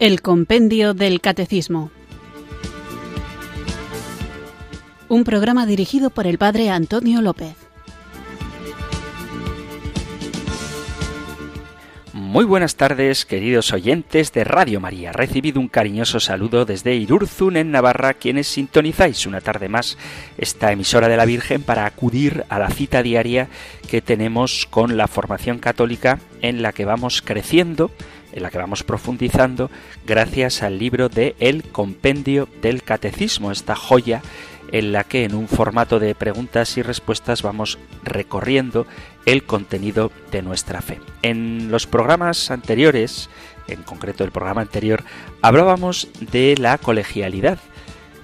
[0.00, 1.90] El Compendio del Catecismo.
[5.08, 7.56] Un programa dirigido por el Padre Antonio López.
[12.12, 15.10] Muy buenas tardes, queridos oyentes de Radio María.
[15.10, 19.98] Recibido un cariñoso saludo desde Irurzun, en Navarra, quienes sintonizáis una tarde más
[20.36, 23.48] esta emisora de la Virgen para acudir a la cita diaria
[23.90, 27.90] que tenemos con la formación católica en la que vamos creciendo
[28.38, 29.70] en la que vamos profundizando
[30.06, 34.22] gracias al libro de El Compendio del Catecismo, esta joya
[34.72, 38.86] en la que en un formato de preguntas y respuestas vamos recorriendo
[39.26, 41.00] el contenido de nuestra fe.
[41.22, 43.28] En los programas anteriores,
[43.66, 45.04] en concreto el programa anterior,
[45.42, 47.58] hablábamos de la colegialidad,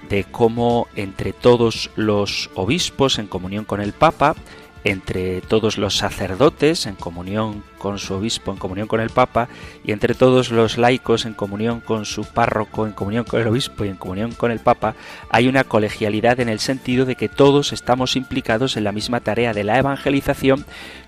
[0.09, 4.35] de cómo entre todos los obispos en comunión con el Papa,
[4.85, 9.49] entre todos los sacerdotes en comunión con su obispo, en comunión con el Papa,
[9.83, 13.83] y entre todos los laicos en comunión con su párroco, en comunión con el obispo
[13.83, 14.95] y en comunión con el Papa,
[15.29, 19.53] hay una colegialidad en el sentido de que todos estamos implicados en la misma tarea
[19.53, 20.65] de la evangelización,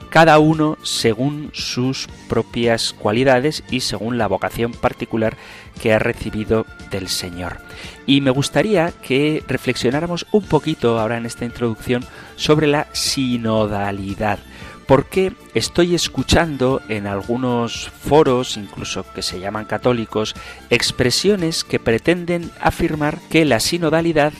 [0.09, 5.37] cada uno según sus propias cualidades y según la vocación particular
[5.81, 7.57] que ha recibido del Señor.
[8.05, 12.05] Y me gustaría que reflexionáramos un poquito ahora en esta introducción
[12.35, 14.39] sobre la sinodalidad.
[14.87, 20.33] Porque estoy escuchando en algunos foros, incluso que se llaman católicos,
[20.69, 24.31] expresiones que pretenden afirmar que la sinodalidad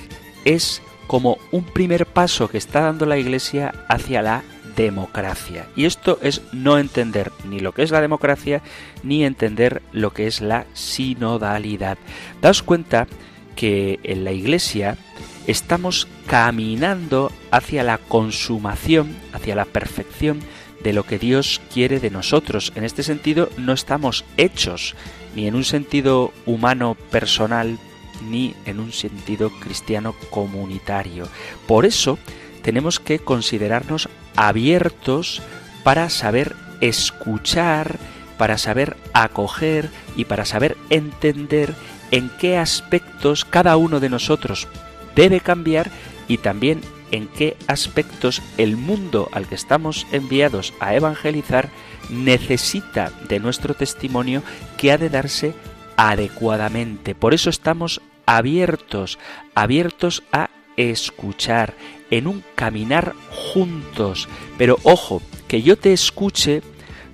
[0.45, 4.43] es como un primer paso que está dando la Iglesia hacia la
[4.77, 5.67] democracia.
[5.75, 8.61] Y esto es no entender ni lo que es la democracia,
[9.03, 11.97] ni entender lo que es la sinodalidad.
[12.41, 13.07] Daos cuenta
[13.57, 14.97] que en la Iglesia
[15.47, 20.39] estamos caminando hacia la consumación, hacia la perfección
[20.83, 22.71] de lo que Dios quiere de nosotros.
[22.75, 24.95] En este sentido, no estamos hechos,
[25.35, 27.79] ni en un sentido humano personal,
[28.29, 31.27] ni en un sentido cristiano comunitario.
[31.65, 32.19] Por eso,
[32.61, 35.41] tenemos que considerarnos abiertos
[35.83, 37.97] para saber escuchar,
[38.37, 41.73] para saber acoger y para saber entender
[42.11, 44.67] en qué aspectos cada uno de nosotros
[45.15, 45.91] debe cambiar
[46.29, 46.81] y también
[47.11, 51.69] en qué aspectos el mundo al que estamos enviados a evangelizar
[52.09, 54.43] necesita de nuestro testimonio
[54.77, 55.53] que ha de darse
[55.95, 57.15] adecuadamente.
[57.15, 59.17] Por eso estamos abiertos,
[59.55, 61.73] abiertos a escuchar,
[62.11, 64.27] en un caminar juntos.
[64.57, 66.61] Pero ojo, que yo te escuche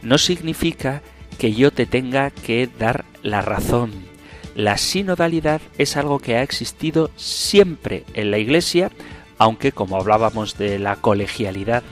[0.01, 1.01] no significa
[1.37, 3.91] que yo te tenga que dar la razón.
[4.55, 8.91] La sinodalidad es algo que ha existido siempre en la Iglesia,
[9.37, 11.83] aunque como hablábamos de la colegialidad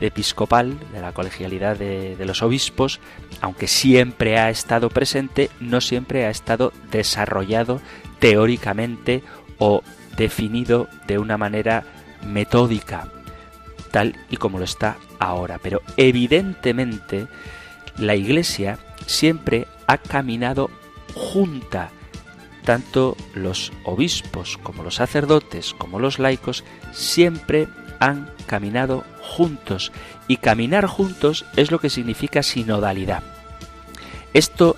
[0.00, 3.00] episcopal, de la colegialidad de, los obispos,
[3.40, 7.80] aunque siempre ha estado presente, no siempre ha estado desarrollado
[8.18, 9.22] teóricamente
[9.58, 9.82] o
[10.16, 11.84] definido de una manera
[12.26, 13.08] metódica,
[13.90, 15.58] tal y como lo está ahora.
[15.62, 17.26] Pero evidentemente
[17.96, 20.70] la Iglesia siempre ha caminado
[21.14, 21.90] junta.
[22.64, 26.62] Tanto los obispos como los sacerdotes como los laicos
[26.92, 27.68] siempre
[27.98, 29.92] han caminado juntos.
[30.28, 33.22] Y caminar juntos es lo que significa sinodalidad.
[34.32, 34.76] Esto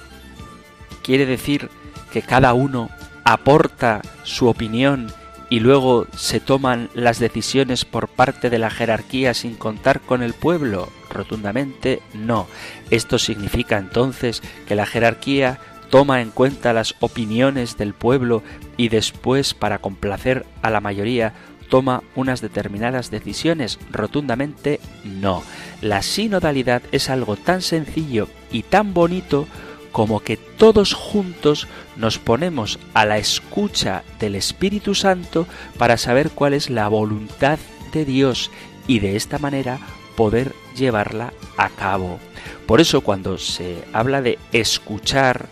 [1.03, 1.69] quiere decir
[2.13, 2.91] que cada uno
[3.25, 5.13] aporta su opinión
[5.55, 10.33] y luego se toman las decisiones por parte de la jerarquía sin contar con el
[10.33, 10.89] pueblo?
[11.11, 12.49] Rotundamente no.
[12.91, 15.61] Esto significa entonces que la jerarquía
[15.91, 18.43] toma en cuenta las opiniones del pueblo
[18.77, 21.35] y después, para complacer a la mayoría,
[21.71, 23.79] toma unas determinadas decisiones?
[23.93, 25.45] Rotundamente no.
[25.81, 29.47] La sinodalidad es algo tan sencillo y tan bonito
[29.95, 35.47] como que todos juntos nos ponemos a la escucha del Espíritu Santo
[35.79, 37.61] para saber cuál es la voluntad
[37.93, 38.51] de Dios
[38.89, 39.79] y de esta manera
[40.17, 42.19] poder llevarla a cabo.
[42.67, 45.47] Por eso cuando se habla de escuchar,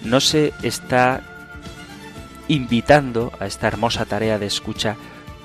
[0.00, 1.50] no se está
[2.48, 4.96] invitando a esta hermosa tarea de escucha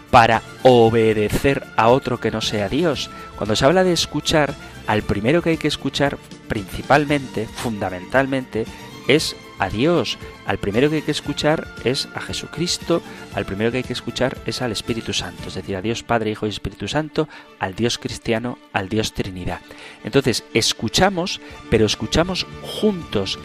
[0.09, 3.09] para obedecer a otro que no sea Dios.
[3.35, 4.53] Cuando se habla de escuchar,
[4.87, 6.17] al primero que hay que escuchar
[6.47, 8.65] principalmente, fundamentalmente,
[9.07, 10.17] es a Dios.
[10.45, 13.01] Al primero que hay que escuchar es a Jesucristo,
[13.33, 16.31] al primero que hay que escuchar es al Espíritu Santo, es decir, a Dios Padre,
[16.31, 17.27] Hijo y Espíritu Santo,
[17.59, 19.61] al Dios cristiano, al Dios Trinidad.
[20.03, 23.39] Entonces, escuchamos, pero escuchamos juntos,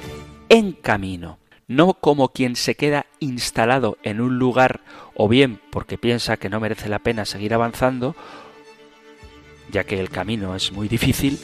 [0.48, 4.80] en camino, no como quien se queda instalado en un lugar
[5.14, 8.14] o bien porque piensa que no merece la pena seguir avanzando,
[9.70, 11.38] ya que el camino es muy difícil,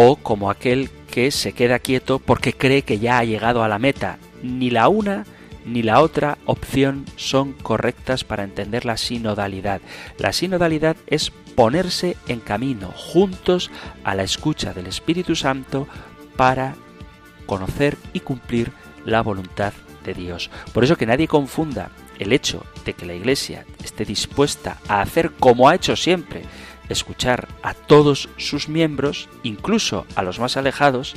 [0.00, 3.80] o como aquel que se queda quieto porque cree que ya ha llegado a la
[3.80, 4.18] meta.
[4.44, 5.24] ni la una
[5.64, 9.80] ni la otra opción son correctas para entender la sinodalidad.
[10.16, 13.72] La sinodalidad es ponerse en camino juntos
[14.04, 15.88] a la escucha del Espíritu Santo
[16.36, 16.76] para
[17.46, 18.70] conocer y cumplir
[19.04, 19.72] la voluntad
[20.04, 20.48] de Dios.
[20.72, 21.90] Por eso que nadie confunda
[22.20, 26.44] el hecho de que la Iglesia esté dispuesta a hacer como ha hecho siempre,
[26.88, 31.14] escuchar a todos sus miembros, incluso a los más alejados,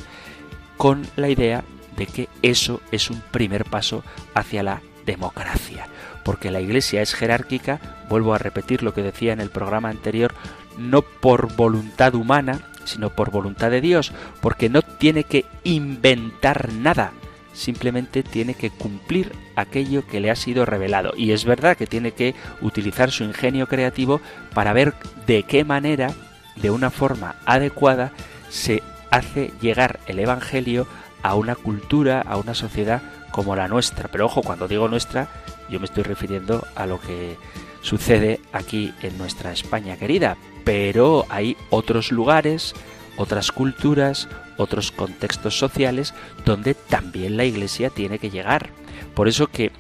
[0.77, 1.63] con la idea
[1.95, 4.03] de que eso es un primer paso
[4.33, 5.88] hacia la democracia.
[6.23, 7.79] Porque la Iglesia es jerárquica,
[8.09, 10.33] vuelvo a repetir lo que decía en el programa anterior,
[10.77, 17.12] no por voluntad humana, sino por voluntad de Dios, porque no tiene que inventar nada,
[17.53, 21.13] simplemente tiene que cumplir aquello que le ha sido revelado.
[21.15, 24.21] Y es verdad que tiene que utilizar su ingenio creativo
[24.53, 24.93] para ver
[25.25, 26.13] de qué manera,
[26.55, 28.11] de una forma adecuada,
[28.49, 30.87] se hace llegar el Evangelio
[31.23, 34.09] a una cultura, a una sociedad como la nuestra.
[34.09, 35.27] Pero ojo, cuando digo nuestra,
[35.69, 37.37] yo me estoy refiriendo a lo que
[37.81, 40.37] sucede aquí en nuestra España querida.
[40.63, 42.73] Pero hay otros lugares,
[43.17, 44.27] otras culturas,
[44.57, 46.13] otros contextos sociales
[46.45, 48.69] donde también la Iglesia tiene que llegar.
[49.15, 49.71] Por eso que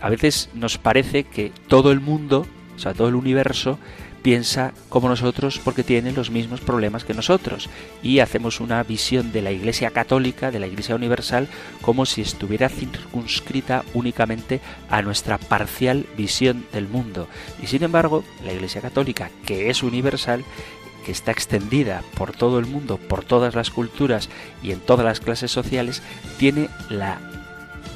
[0.00, 2.46] a veces nos parece que todo el mundo,
[2.76, 3.78] o sea, todo el universo,
[4.22, 7.68] piensa como nosotros porque tiene los mismos problemas que nosotros
[8.02, 11.48] y hacemos una visión de la Iglesia católica, de la Iglesia universal,
[11.80, 14.60] como si estuviera circunscrita únicamente
[14.90, 17.28] a nuestra parcial visión del mundo.
[17.62, 20.44] Y sin embargo, la Iglesia católica, que es universal,
[21.04, 24.28] que está extendida por todo el mundo, por todas las culturas
[24.62, 26.02] y en todas las clases sociales,
[26.38, 27.18] tiene la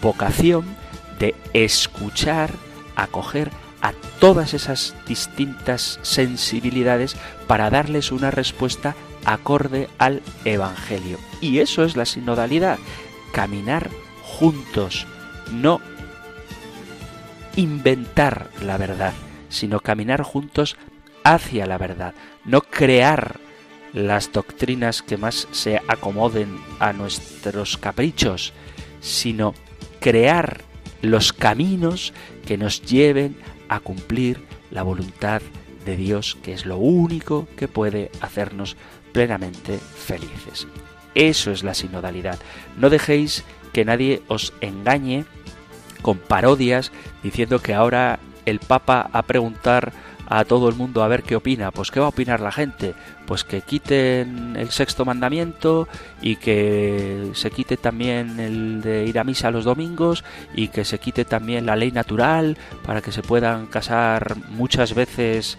[0.01, 0.65] vocación
[1.19, 2.51] de escuchar,
[2.97, 3.51] acoger
[3.81, 7.17] a todas esas distintas sensibilidades
[7.47, 8.95] para darles una respuesta
[9.25, 11.19] acorde al Evangelio.
[11.41, 12.79] Y eso es la sinodalidad,
[13.33, 13.91] caminar
[14.23, 15.07] juntos,
[15.53, 15.81] no
[17.57, 19.13] inventar la verdad,
[19.49, 20.77] sino caminar juntos
[21.23, 22.15] hacia la verdad,
[22.45, 23.39] no crear
[23.93, 28.53] las doctrinas que más se acomoden a nuestros caprichos,
[29.01, 29.55] sino
[30.01, 30.63] crear
[31.05, 32.13] los caminos
[32.47, 33.37] que nos lleven
[33.69, 35.43] a cumplir la voluntad
[35.85, 38.77] de Dios, que es lo único que puede hacernos
[39.13, 40.67] plenamente felices.
[41.15, 42.39] Eso es la sinodalidad.
[42.77, 45.25] No dejéis que nadie os engañe
[46.03, 46.91] con parodias
[47.23, 49.93] diciendo que ahora el Papa a preguntar
[50.27, 51.71] a todo el mundo a ver qué opina.
[51.71, 52.95] Pues qué va a opinar la gente.
[53.27, 55.89] Pues que quiten el sexto mandamiento
[56.21, 60.25] y que se quite también el de ir a misa los domingos
[60.55, 65.59] y que se quite también la ley natural para que se puedan casar muchas veces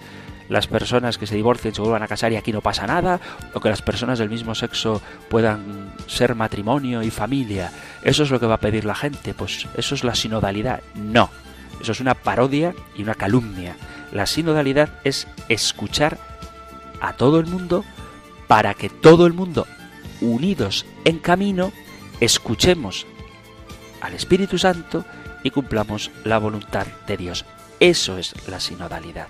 [0.49, 3.19] las personas que se divorcien se vuelvan a casar y aquí no pasa nada,
[3.53, 7.71] o que las personas del mismo sexo puedan ser matrimonio y familia.
[8.03, 10.81] Eso es lo que va a pedir la gente, pues eso es la sinodalidad.
[10.93, 11.29] No,
[11.81, 13.75] eso es una parodia y una calumnia.
[14.15, 16.17] La sinodalidad es escuchar
[17.01, 17.83] a todo el mundo
[18.47, 19.67] para que todo el mundo,
[20.21, 21.73] unidos en camino,
[22.21, 23.05] escuchemos
[23.99, 25.03] al Espíritu Santo
[25.43, 27.43] y cumplamos la voluntad de Dios.
[27.81, 29.27] Eso es la sinodalidad.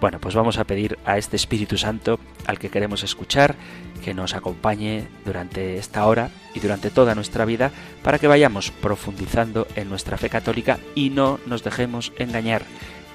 [0.00, 3.54] Bueno, pues vamos a pedir a este Espíritu Santo al que queremos escuchar
[4.02, 7.70] que nos acompañe durante esta hora y durante toda nuestra vida
[8.02, 12.62] para que vayamos profundizando en nuestra fe católica y no nos dejemos engañar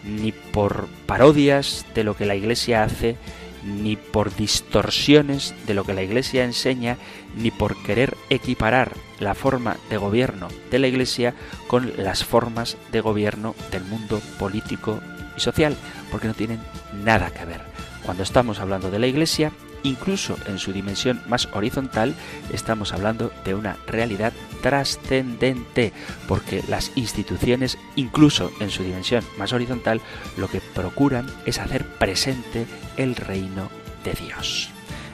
[0.06, 3.18] ni por parodias de lo que la Iglesia hace,
[3.64, 6.98] ni por distorsiones de lo que la Iglesia enseña,
[7.36, 11.34] ni por querer equiparar la forma de gobierno de la Iglesia
[11.68, 15.00] con las formas de gobierno del mundo político
[15.36, 15.76] y social,
[16.12, 16.60] porque no tienen
[17.04, 17.62] nada que ver.
[18.06, 19.52] Cuando estamos hablando de la Iglesia,
[19.86, 22.14] incluso en su dimensión más horizontal,
[22.52, 25.94] estamos hablando de una realidad trascendente,
[26.28, 30.02] porque las instituciones, incluso en su dimensión más horizontal,
[30.38, 32.66] lo que procuran es hacer presente
[32.98, 33.70] el reino
[34.04, 34.70] de Dios.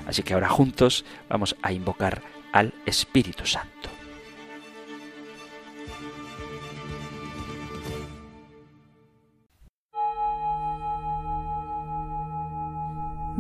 [0.08, 3.91] Así que ahora juntos vamos a invocar al Espíritu Santo.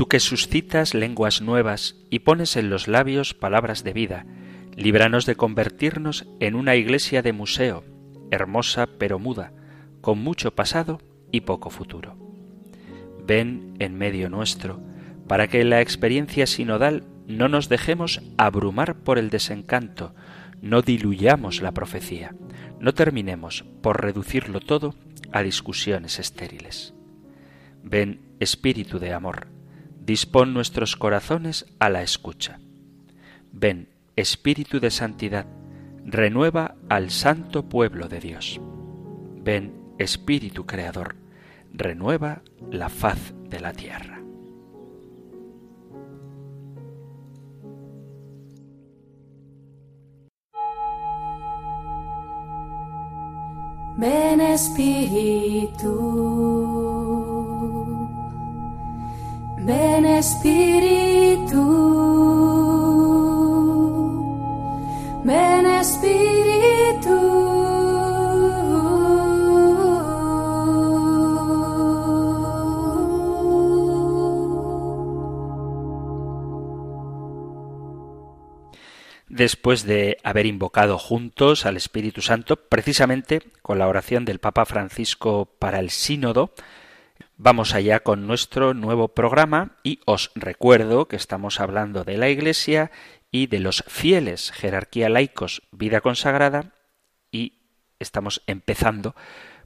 [0.00, 4.24] tú que suscitas lenguas nuevas y pones en los labios palabras de vida,
[4.74, 7.84] líbranos de convertirnos en una iglesia de museo,
[8.30, 9.52] hermosa pero muda,
[10.00, 12.16] con mucho pasado y poco futuro.
[13.26, 14.80] Ven en medio nuestro,
[15.28, 20.14] para que en la experiencia sinodal no nos dejemos abrumar por el desencanto,
[20.62, 22.34] no diluyamos la profecía,
[22.78, 24.94] no terminemos por reducirlo todo
[25.30, 26.94] a discusiones estériles.
[27.82, 29.59] Ven, Espíritu de amor,
[30.04, 32.58] dispón nuestros corazones a la escucha.
[33.52, 35.46] Ven, Espíritu de santidad,
[36.04, 38.60] renueva al santo pueblo de Dios.
[39.42, 41.16] Ven, Espíritu Creador,
[41.72, 44.20] renueva la faz de la tierra.
[54.00, 55.90] Ven Espíritu,
[59.64, 61.62] ven Espíritu,
[65.24, 67.40] ven Espíritu.
[79.40, 85.48] después de haber invocado juntos al Espíritu Santo, precisamente con la oración del Papa Francisco
[85.58, 86.52] para el Sínodo,
[87.42, 92.90] vamos allá con nuestro nuevo programa y os recuerdo que estamos hablando de la Iglesia
[93.30, 96.74] y de los fieles, jerarquía laicos, vida consagrada,
[97.32, 97.62] y
[97.98, 99.14] estamos empezando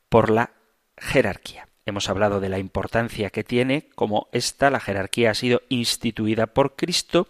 [0.08, 0.52] por la
[0.96, 1.68] jerarquía.
[1.84, 6.76] Hemos hablado de la importancia que tiene, como esta, la jerarquía ha sido instituida por
[6.76, 7.28] Cristo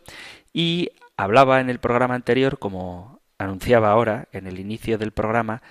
[0.52, 5.62] y Hablaba en el programa anterior, como anunciaba ahora en el inicio del programa,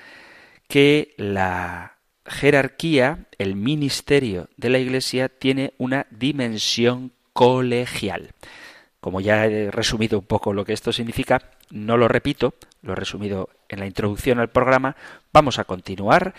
[0.69, 1.92] que la
[2.25, 8.31] jerarquía, el ministerio de la Iglesia tiene una dimensión colegial.
[8.99, 12.95] Como ya he resumido un poco lo que esto significa, no lo repito, lo he
[12.95, 14.95] resumido en la introducción al programa,
[15.33, 16.33] vamos a continuar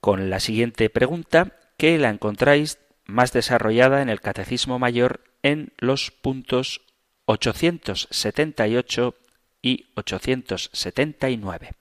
[0.00, 6.10] con la siguiente pregunta que la encontráis más desarrollada en el Catecismo Mayor en los
[6.10, 6.82] puntos
[7.26, 9.14] 878
[9.62, 11.72] y 879.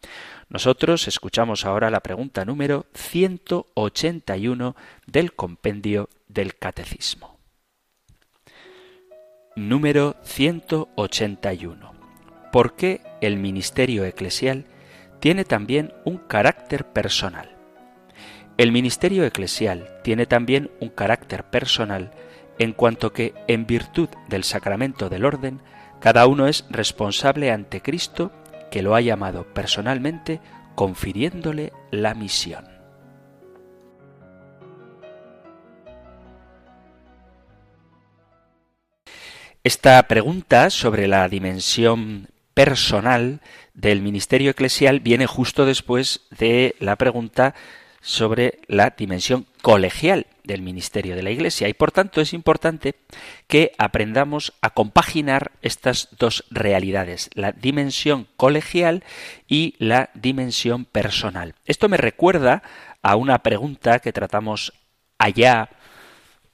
[0.50, 7.38] Nosotros escuchamos ahora la pregunta número 181 del compendio del Catecismo.
[9.55, 11.93] Número 181.
[12.51, 14.65] ¿Por qué el ministerio eclesial
[15.19, 17.57] tiene también un carácter personal?
[18.57, 22.12] El ministerio eclesial tiene también un carácter personal
[22.57, 25.62] en cuanto que, en virtud del sacramento del orden,
[26.00, 28.32] cada uno es responsable ante Cristo,
[28.72, 30.39] que lo ha llamado personalmente,
[30.75, 32.66] confiriéndole la misión.
[39.63, 43.42] Esta pregunta sobre la dimensión personal
[43.74, 47.54] del ministerio eclesial viene justo después de la pregunta
[48.01, 52.96] sobre la dimensión colegial del ministerio de la Iglesia y por tanto es importante
[53.48, 59.04] que aprendamos a compaginar estas dos realidades, la dimensión colegial
[59.48, 61.54] y la dimensión personal.
[61.66, 62.63] Esto me recuerda
[63.04, 64.74] a una pregunta que tratamos
[65.20, 65.70] allá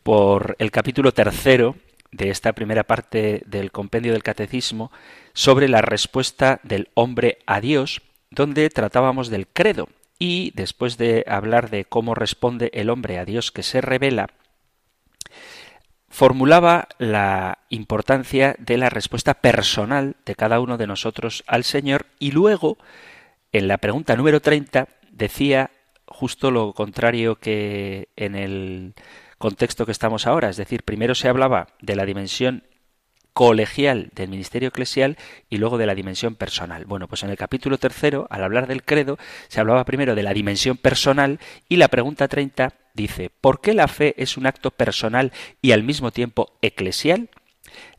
[0.02, 1.76] por el capítulo tercero
[2.12, 4.92] de esta primera parte del compendio del catecismo
[5.34, 9.88] sobre la respuesta del hombre a Dios, donde tratábamos del credo
[10.20, 14.28] y después de hablar de cómo responde el hombre a Dios que se revela,
[16.10, 22.32] formulaba la importancia de la respuesta personal de cada uno de nosotros al Señor y
[22.32, 22.78] luego,
[23.52, 25.72] en la pregunta número 30, decía
[26.06, 28.94] justo lo contrario que en el
[29.40, 32.64] contexto que estamos ahora, es decir, primero se hablaba de la dimensión
[33.34, 35.18] colegial del ministerio eclesial
[35.50, 36.86] y luego de la dimensión personal.
[36.86, 40.34] Bueno, pues en el capítulo tercero, al hablar del credo, se hablaba primero de la
[40.34, 45.32] dimensión personal y la pregunta 30 dice, ¿por qué la fe es un acto personal
[45.62, 47.30] y al mismo tiempo eclesial?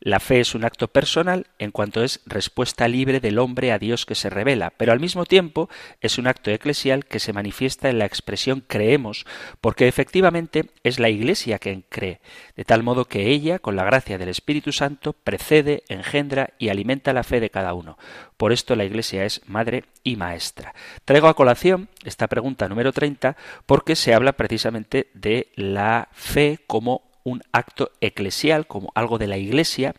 [0.00, 4.06] La fe es un acto personal en cuanto es respuesta libre del hombre a Dios
[4.06, 5.68] que se revela, pero al mismo tiempo
[6.00, 9.26] es un acto eclesial que se manifiesta en la expresión creemos,
[9.60, 12.20] porque efectivamente es la Iglesia quien cree,
[12.56, 17.12] de tal modo que ella, con la gracia del Espíritu Santo, precede, engendra y alimenta
[17.12, 17.98] la fe de cada uno.
[18.36, 20.74] Por esto la Iglesia es madre y maestra.
[21.04, 27.13] Traigo a colación esta pregunta número 30 porque se habla precisamente de la fe como
[27.24, 29.94] un acto eclesial, como algo de la Iglesia,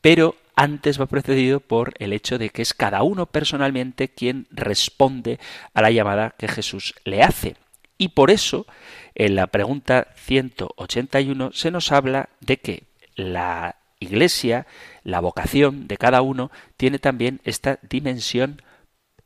[0.00, 5.38] pero antes va precedido por el hecho de que es cada uno personalmente quien responde
[5.74, 7.56] a la llamada que Jesús le hace.
[7.96, 8.66] Y por eso,
[9.14, 14.66] en la pregunta 181 se nos habla de que la Iglesia,
[15.02, 18.62] la vocación de cada uno, tiene también esta dimensión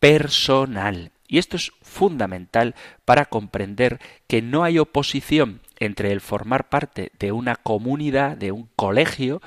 [0.01, 1.13] personal.
[1.29, 7.33] Y esto es fundamental para comprender que no hay oposición entre el formar parte de
[7.33, 9.43] una comunidad, de un colegio,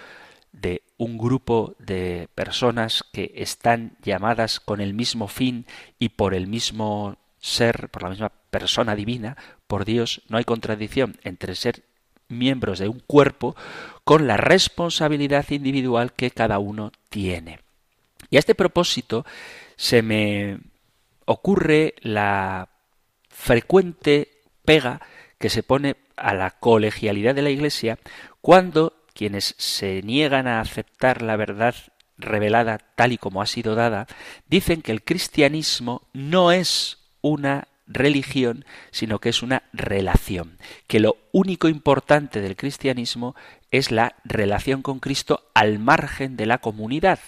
[0.52, 5.66] de un grupo de personas que están llamadas con el mismo fin
[5.98, 9.38] y por el mismo ser, por la misma persona divina,
[9.68, 11.84] por Dios, no hay contradicción entre ser
[12.28, 13.56] miembros de un cuerpo
[14.04, 17.60] con la responsabilidad individual que cada uno tiene.
[18.30, 19.26] Y a este propósito
[19.78, 20.60] se me
[21.26, 22.70] ocurre la
[23.30, 25.02] frecuente pega
[25.38, 28.00] que se pone a la colegialidad de la Iglesia
[28.42, 31.76] cuando quienes se niegan a aceptar la verdad
[32.18, 34.08] revelada tal y como ha sido dada,
[34.48, 40.58] dicen que el cristianismo no es una religión, sino que es una relación,
[40.88, 43.36] que lo único importante del cristianismo
[43.72, 47.20] es la relación con Cristo al margen de la comunidad.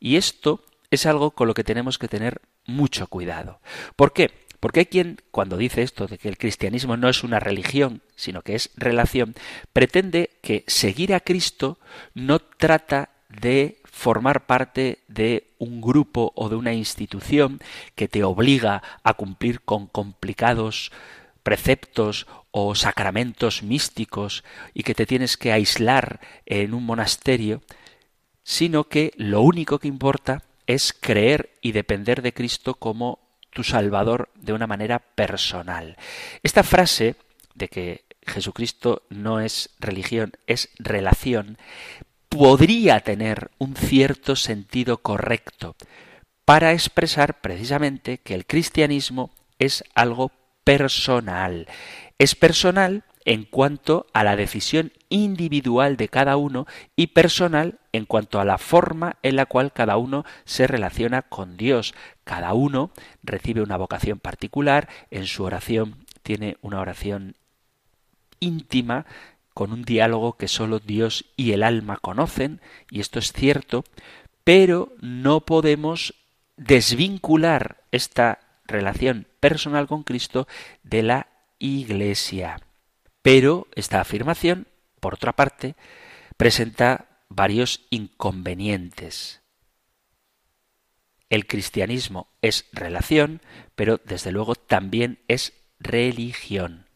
[0.00, 3.60] Y esto es algo con lo que tenemos que tener mucho cuidado.
[3.96, 4.30] ¿Por qué?
[4.62, 8.42] Porque hay quien, cuando dice esto de que el cristianismo no es una religión, sino
[8.42, 9.34] que es relación,
[9.72, 11.80] pretende que seguir a Cristo
[12.14, 17.58] no trata de formar parte de un grupo o de una institución
[17.96, 20.92] que te obliga a cumplir con complicados
[21.42, 27.62] preceptos o sacramentos místicos y que te tienes que aislar en un monasterio,
[28.44, 33.21] sino que lo único que importa es creer y depender de Cristo como
[33.52, 35.96] tu Salvador de una manera personal.
[36.42, 37.16] Esta frase
[37.54, 41.58] de que Jesucristo no es religión, es relación,
[42.28, 45.76] podría tener un cierto sentido correcto
[46.44, 50.32] para expresar precisamente que el cristianismo es algo
[50.64, 51.68] personal.
[52.18, 58.40] Es personal en cuanto a la decisión individual de cada uno y personal en cuanto
[58.40, 61.94] a la forma en la cual cada uno se relaciona con Dios.
[62.24, 62.90] Cada uno
[63.22, 67.36] recibe una vocación particular, en su oración tiene una oración
[68.40, 69.06] íntima,
[69.54, 73.84] con un diálogo que solo Dios y el alma conocen, y esto es cierto,
[74.44, 76.14] pero no podemos
[76.56, 80.48] desvincular esta relación personal con Cristo
[80.82, 81.26] de la
[81.58, 82.58] Iglesia.
[83.22, 84.66] Pero esta afirmación,
[85.00, 85.76] por otra parte,
[86.36, 89.40] presenta varios inconvenientes.
[91.30, 93.40] El cristianismo es relación,
[93.74, 96.86] pero desde luego también es religión.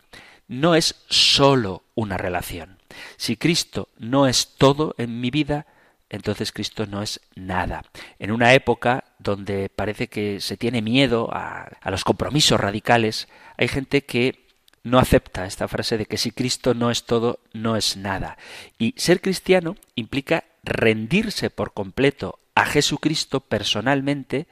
[0.46, 2.78] No es sólo una relación.
[3.16, 5.66] Si Cristo no es todo en mi vida,
[6.08, 7.84] entonces Cristo no es nada.
[8.18, 13.68] En una época donde parece que se tiene miedo a, a, los compromisos radicales, hay
[13.68, 14.45] gente que
[14.86, 18.38] no acepta esta frase de que si Cristo no es todo, no es nada.
[18.78, 24.46] Y ser cristiano implica rendirse por completo a Jesucristo personalmente,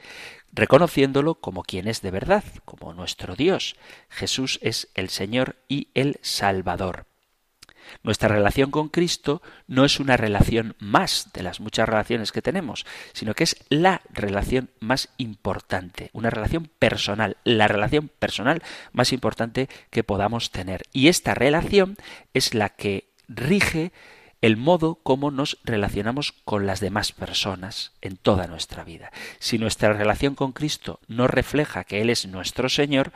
[0.53, 3.77] reconociéndolo como quien es de verdad, como nuestro Dios.
[4.11, 7.07] Jesús es el Señor y el Salvador.
[8.03, 12.87] Nuestra relación con Cristo no es una relación más de las muchas relaciones que tenemos,
[13.13, 19.69] sino que es la relación más importante, una relación personal, la relación personal más importante
[19.91, 20.83] que podamos tener.
[20.93, 21.97] Y esta relación
[22.33, 23.93] es la que rige
[24.45, 29.11] el modo como nos relacionamos con las demás personas en toda nuestra vida.
[29.39, 33.13] Si nuestra relación con Cristo no refleja que Él es nuestro Señor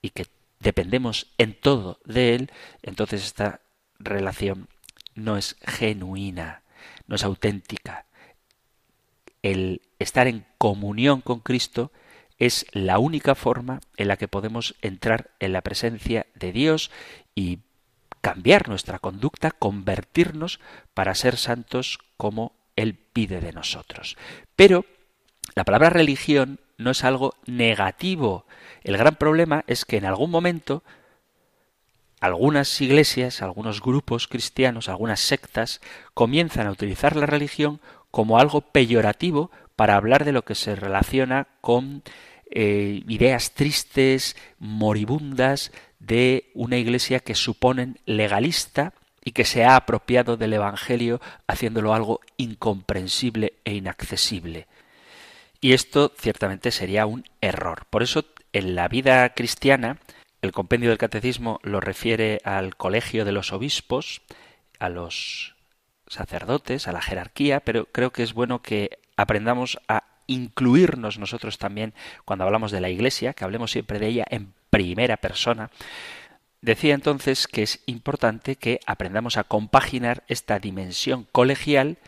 [0.00, 3.60] y que dependemos en todo de Él, entonces esta
[4.00, 4.68] relación
[5.14, 6.62] no es genuina,
[7.06, 8.06] no es auténtica.
[9.42, 11.92] El estar en comunión con Cristo
[12.38, 16.90] es la única forma en la que podemos entrar en la presencia de Dios
[17.34, 17.60] y
[18.22, 20.60] cambiar nuestra conducta, convertirnos
[20.94, 24.16] para ser santos como Él pide de nosotros.
[24.56, 24.84] Pero
[25.54, 28.46] la palabra religión no es algo negativo.
[28.82, 30.82] El gran problema es que en algún momento
[32.20, 35.80] algunas iglesias, algunos grupos cristianos, algunas sectas
[36.14, 37.80] comienzan a utilizar la religión
[38.10, 42.02] como algo peyorativo para hablar de lo que se relaciona con
[42.50, 48.92] eh, ideas tristes, moribundas de una iglesia que suponen legalista
[49.24, 54.66] y que se ha apropiado del Evangelio haciéndolo algo incomprensible e inaccesible.
[55.60, 57.84] Y esto ciertamente sería un error.
[57.90, 59.98] Por eso en la vida cristiana
[60.42, 64.22] el compendio del catecismo lo refiere al colegio de los obispos,
[64.78, 65.54] a los
[66.06, 71.92] sacerdotes, a la jerarquía, pero creo que es bueno que aprendamos a incluirnos nosotros también
[72.24, 75.70] cuando hablamos de la Iglesia, que hablemos siempre de ella en primera persona.
[76.62, 81.98] Decía entonces que es importante que aprendamos a compaginar esta dimensión colegial,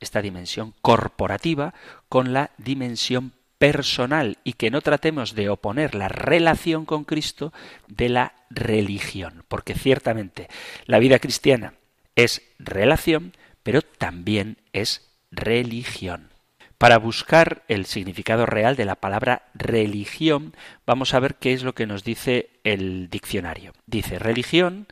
[0.00, 1.74] esta dimensión corporativa,
[2.08, 7.52] con la dimensión personal y que no tratemos de oponer la relación con Cristo
[7.86, 10.48] de la religión, porque ciertamente
[10.86, 11.74] la vida cristiana
[12.16, 16.30] es relación, pero también es religión.
[16.76, 21.72] Para buscar el significado real de la palabra religión, vamos a ver qué es lo
[21.72, 23.74] que nos dice el diccionario.
[23.86, 24.88] Dice religión,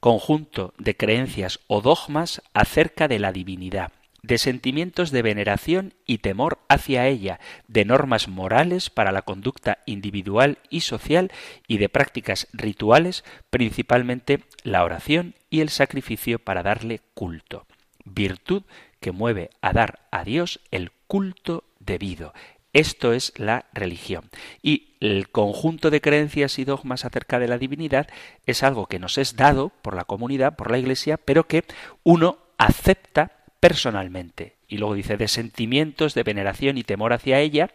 [0.00, 3.92] conjunto de creencias o dogmas acerca de la divinidad,
[4.28, 10.58] de sentimientos de veneración y temor hacia ella, de normas morales para la conducta individual
[10.68, 11.32] y social
[11.66, 17.66] y de prácticas rituales, principalmente la oración y el sacrificio para darle culto.
[18.04, 18.64] Virtud
[19.00, 22.34] que mueve a dar a Dios el culto debido.
[22.74, 24.28] Esto es la religión.
[24.62, 28.08] Y el conjunto de creencias y dogmas acerca de la divinidad
[28.44, 31.64] es algo que nos es dado por la comunidad, por la Iglesia, pero que
[32.04, 34.56] uno acepta personalmente.
[34.66, 37.70] Y luego dice de sentimientos de veneración y temor hacia ella.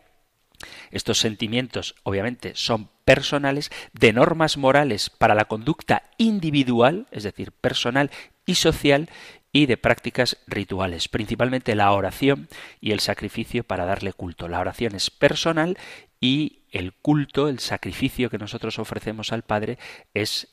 [0.91, 8.11] Estos sentimientos obviamente son personales, de normas morales para la conducta individual, es decir, personal
[8.45, 9.09] y social,
[9.55, 12.49] y de prácticas rituales, principalmente la oración
[12.81, 14.47] y el sacrificio para darle culto.
[14.47, 15.77] La oración es personal
[16.19, 19.77] y el culto, el sacrificio que nosotros ofrecemos al Padre
[20.15, 20.47] es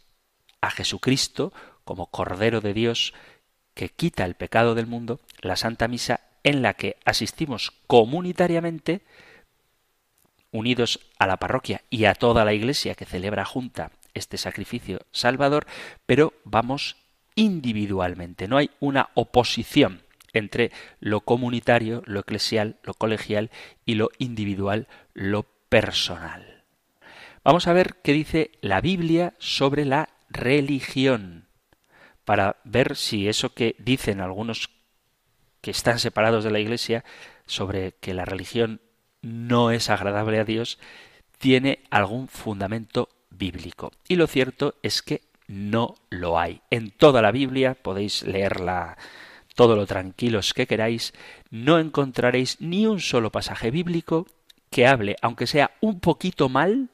[0.61, 3.15] a Jesucristo como Cordero de Dios
[3.75, 9.03] que quita el pecado del mundo, la Santa Misa en la que asistimos comunitariamente,
[10.53, 15.67] unidos a la parroquia y a toda la Iglesia que celebra junta este sacrificio salvador,
[16.07, 16.97] pero vamos
[17.37, 18.49] individualmente.
[18.49, 20.03] No hay una oposición
[20.33, 23.51] entre lo comunitario, lo eclesial, lo colegial
[23.85, 26.65] y lo individual, lo personal.
[27.43, 31.47] Vamos a ver qué dice la Biblia sobre la religión,
[32.31, 34.71] para ver si eso que dicen algunos
[35.61, 37.05] que están separados de la Iglesia
[37.45, 38.81] sobre que la religión
[39.21, 40.79] no es agradable a Dios,
[41.39, 43.91] tiene algún fundamento bíblico.
[44.07, 46.61] Y lo cierto es que no lo hay.
[46.71, 48.97] En toda la Biblia podéis leerla
[49.57, 51.13] todo lo tranquilos que queráis,
[51.51, 54.29] no encontraréis ni un solo pasaje bíblico
[54.71, 56.91] que hable, aunque sea un poquito mal,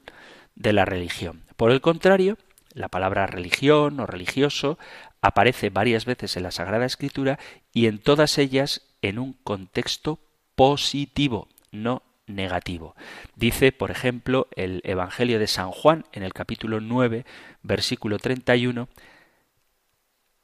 [0.55, 1.43] de la religión.
[1.57, 2.39] Por el contrario,
[2.77, 4.77] la palabra religión o religioso
[5.21, 7.39] aparece varias veces en la Sagrada Escritura
[7.73, 10.19] y en todas ellas en un contexto
[10.55, 12.95] positivo, no negativo.
[13.35, 17.25] Dice, por ejemplo, el Evangelio de San Juan en el capítulo 9,
[17.63, 18.89] versículo 31,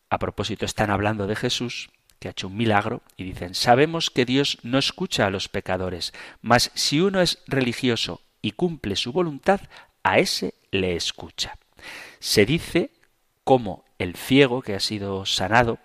[0.09, 4.25] a propósito están hablando de Jesús, que ha hecho un milagro, y dicen, sabemos que
[4.25, 9.61] Dios no escucha a los pecadores, mas si uno es religioso y cumple su voluntad,
[10.03, 11.57] a ese le escucha.
[12.19, 12.91] Se dice
[13.43, 15.79] como el ciego que ha sido sanado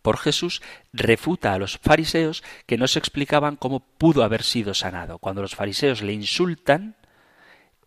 [0.00, 0.62] por Jesús
[0.92, 5.18] refuta a los fariseos que no se explicaban cómo pudo haber sido sanado.
[5.18, 6.96] Cuando los fariseos le insultan,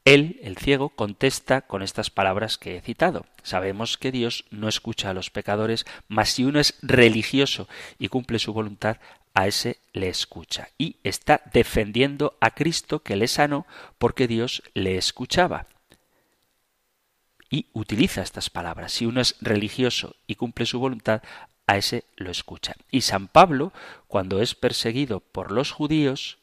[0.05, 3.25] él, el ciego, contesta con estas palabras que he citado.
[3.41, 8.39] Sabemos que Dios no escucha a los pecadores, mas si uno es religioso y cumple
[8.39, 8.97] su voluntad,
[9.33, 10.69] a ese le escucha.
[10.77, 13.65] Y está defendiendo a Cristo que le sanó
[13.97, 15.67] porque Dios le escuchaba.
[17.49, 18.91] Y utiliza estas palabras.
[18.91, 21.21] Si uno es religioso y cumple su voluntad,
[21.67, 22.75] a ese lo escucha.
[22.91, 23.71] Y San Pablo,
[24.07, 26.39] cuando es perseguido por los judíos,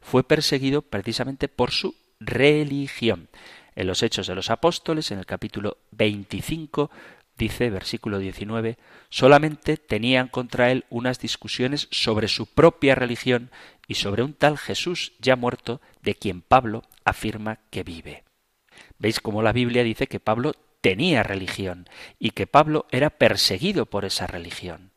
[0.00, 3.28] fue perseguido precisamente por su religión.
[3.74, 6.90] En los Hechos de los Apóstoles, en el capítulo 25,
[7.38, 8.76] dice, versículo 19,
[9.08, 13.50] solamente tenían contra él unas discusiones sobre su propia religión
[13.86, 18.24] y sobre un tal Jesús ya muerto, de quien Pablo afirma que vive.
[19.00, 24.04] ¿Veis cómo la Biblia dice que Pablo tenía religión y que Pablo era perseguido por
[24.04, 24.92] esa religión.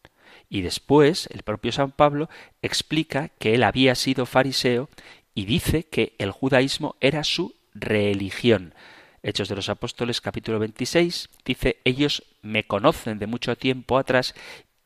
[0.50, 2.30] Y después el propio San Pablo
[2.62, 4.90] explica que él había sido fariseo
[5.34, 8.76] y dice que el judaísmo era su religión.
[9.24, 14.36] Hechos de los Apóstoles capítulo 26 dice, ellos me conocen de mucho tiempo atrás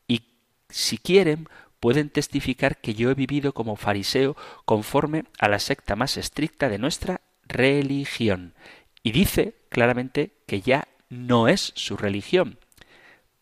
[0.06, 0.22] y
[0.70, 1.48] si quieren
[1.80, 6.78] pueden testificar que yo he vivido como fariseo conforme a la secta más estricta de
[6.78, 8.54] nuestra religión.
[9.02, 12.58] Y dice claramente que ya no es su religión,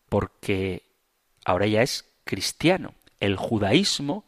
[0.09, 0.83] porque
[1.45, 2.93] ahora ya es cristiano.
[3.19, 4.25] El judaísmo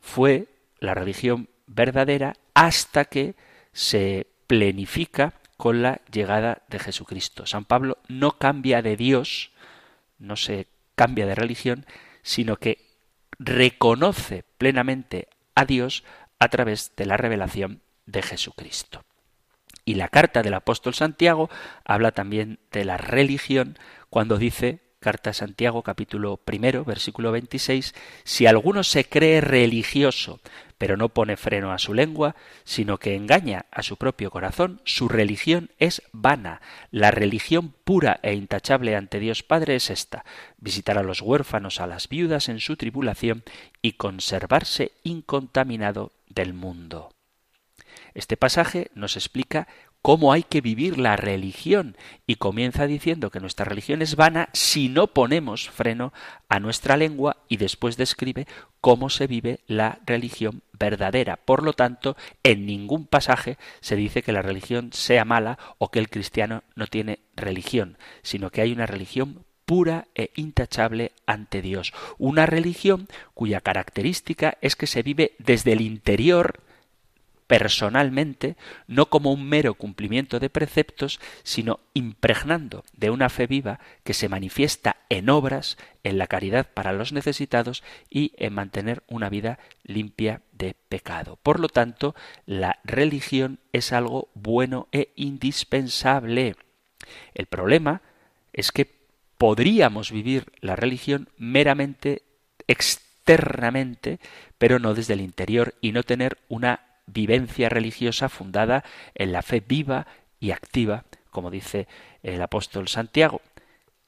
[0.00, 0.48] fue
[0.80, 3.34] la religión verdadera hasta que
[3.72, 7.46] se plenifica con la llegada de Jesucristo.
[7.46, 9.52] San Pablo no cambia de Dios,
[10.18, 11.86] no se cambia de religión,
[12.22, 12.84] sino que
[13.38, 16.04] reconoce plenamente a Dios
[16.38, 19.04] a través de la revelación de Jesucristo.
[19.84, 21.50] Y la carta del apóstol Santiago
[21.84, 27.94] habla también de la religión cuando dice, Carta Santiago capítulo primero, versículo 26,
[28.24, 30.40] si alguno se cree religioso,
[30.78, 35.08] pero no pone freno a su lengua, sino que engaña a su propio corazón, su
[35.08, 36.62] religión es vana.
[36.90, 40.24] La religión pura e intachable ante Dios Padre es esta,
[40.56, 43.44] visitar a los huérfanos, a las viudas en su tribulación
[43.82, 47.13] y conservarse incontaminado del mundo.
[48.14, 49.66] Este pasaje nos explica
[50.04, 51.96] cómo hay que vivir la religión
[52.26, 56.12] y comienza diciendo que nuestra religión es vana si no ponemos freno
[56.48, 58.46] a nuestra lengua y después describe
[58.82, 61.36] cómo se vive la religión verdadera.
[61.36, 66.00] Por lo tanto, en ningún pasaje se dice que la religión sea mala o que
[66.00, 71.94] el cristiano no tiene religión, sino que hay una religión pura e intachable ante Dios.
[72.18, 76.60] Una religión cuya característica es que se vive desde el interior
[77.58, 78.56] personalmente,
[78.88, 84.28] no como un mero cumplimiento de preceptos, sino impregnando de una fe viva que se
[84.28, 90.42] manifiesta en obras, en la caridad para los necesitados y en mantener una vida limpia
[90.50, 91.38] de pecado.
[91.44, 96.56] Por lo tanto, la religión es algo bueno e indispensable.
[97.34, 98.02] El problema
[98.52, 98.92] es que
[99.38, 102.22] podríamos vivir la religión meramente
[102.66, 104.18] externamente,
[104.58, 109.60] pero no desde el interior y no tener una vivencia religiosa fundada en la fe
[109.60, 110.06] viva
[110.40, 111.88] y activa, como dice
[112.22, 113.40] el apóstol Santiago,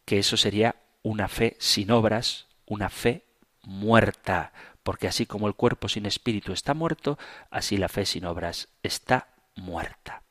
[0.04, 3.24] que eso sería una fe sin obras, una fe
[3.62, 7.18] muerta, porque así como el cuerpo sin espíritu está muerto,
[7.50, 10.22] así la fe sin obras está muerta.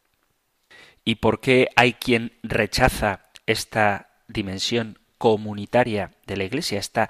[1.03, 7.09] ¿Y por qué hay quien rechaza esta dimensión comunitaria de la Iglesia, esta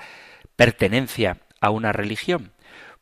[0.56, 2.52] pertenencia a una religión?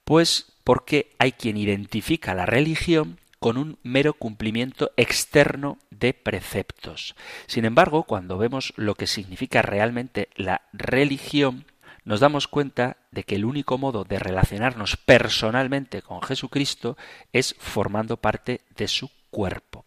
[0.03, 7.15] Pues porque hay quien identifica la religión con un mero cumplimiento externo de preceptos.
[7.45, 11.65] Sin embargo, cuando vemos lo que significa realmente la religión,
[12.05, 16.97] nos damos cuenta de que el único modo de relacionarnos personalmente con Jesucristo
[17.33, 19.85] es formando parte de su cuerpo.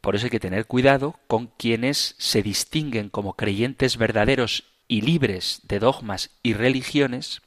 [0.00, 5.60] Por eso hay que tener cuidado con quienes se distinguen como creyentes verdaderos y libres
[5.64, 7.42] de dogmas y religiones,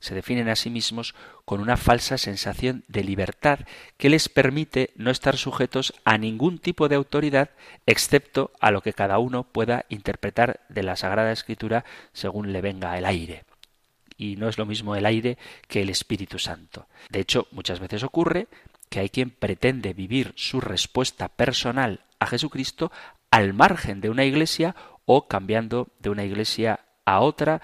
[0.00, 1.14] se definen a sí mismos
[1.50, 3.58] con una falsa sensación de libertad
[3.96, 7.50] que les permite no estar sujetos a ningún tipo de autoridad
[7.86, 12.96] excepto a lo que cada uno pueda interpretar de la Sagrada Escritura según le venga
[12.96, 13.42] el aire.
[14.16, 16.86] Y no es lo mismo el aire que el Espíritu Santo.
[17.08, 18.46] De hecho, muchas veces ocurre
[18.88, 22.92] que hay quien pretende vivir su respuesta personal a Jesucristo
[23.32, 27.60] al margen de una iglesia o cambiando de una iglesia a otra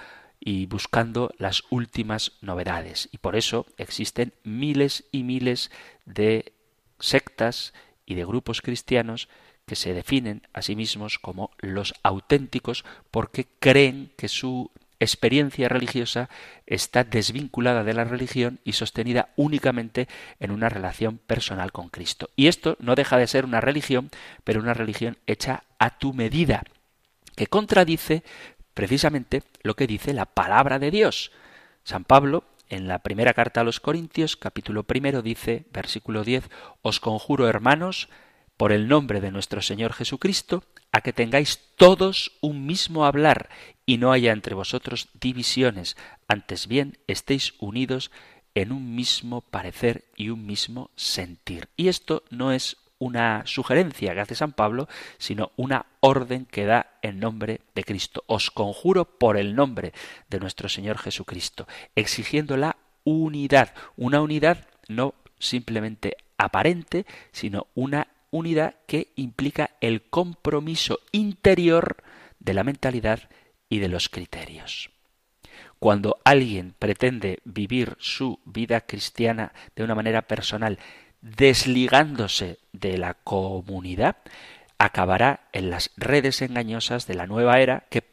[0.47, 3.09] y buscando las últimas novedades.
[3.11, 5.73] Y por eso existen miles y miles
[6.05, 6.53] de
[7.01, 7.75] sectas
[8.07, 9.29] y de grupos cristianos
[9.67, 16.31] que se definen a sí mismos como los auténticos porque creen que su experiencia religiosa
[16.65, 20.07] está desvinculada de la religión y sostenida únicamente
[20.39, 22.31] en una relación personal con Cristo.
[22.37, 24.11] Y esto no deja de ser una religión,
[24.45, 26.63] pero una religión hecha a tu medida,
[27.35, 28.23] que contradice
[28.77, 31.33] precisamente lo que dice la palabra de Dios.
[31.83, 36.51] San Pablo, en la primera carta a los Corintios, capítulo primero, dice, versículo 10,
[36.83, 38.11] Os conjuro, hermanos,
[38.59, 40.63] por el nombre de nuestro Señor Jesucristo,
[40.93, 43.49] a que tengáis todos un mismo hablar
[43.87, 45.97] y no haya entre vosotros divisiones,
[46.29, 48.11] antes bien estéis unidos
[48.55, 51.71] en un mismo parecer y un mismo sentir.
[51.79, 56.99] Y esto no es una sugerencia que hace San Pablo, sino una orden que da
[57.03, 58.25] en nombre de Cristo.
[58.27, 59.93] Os conjuro por el nombre
[60.31, 68.77] de nuestro Señor Jesucristo, exigiendo la unidad, una unidad no simplemente aparente, sino una unidad
[68.87, 71.97] que implica el compromiso interior
[72.39, 73.29] de la mentalidad
[73.69, 74.91] y de los criterios.
[75.79, 80.79] Cuando alguien pretende vivir su vida cristiana de una manera personal
[81.37, 84.17] desligándose de la comunidad,
[84.79, 88.05] acabará en las redes engañosas de la nueva era que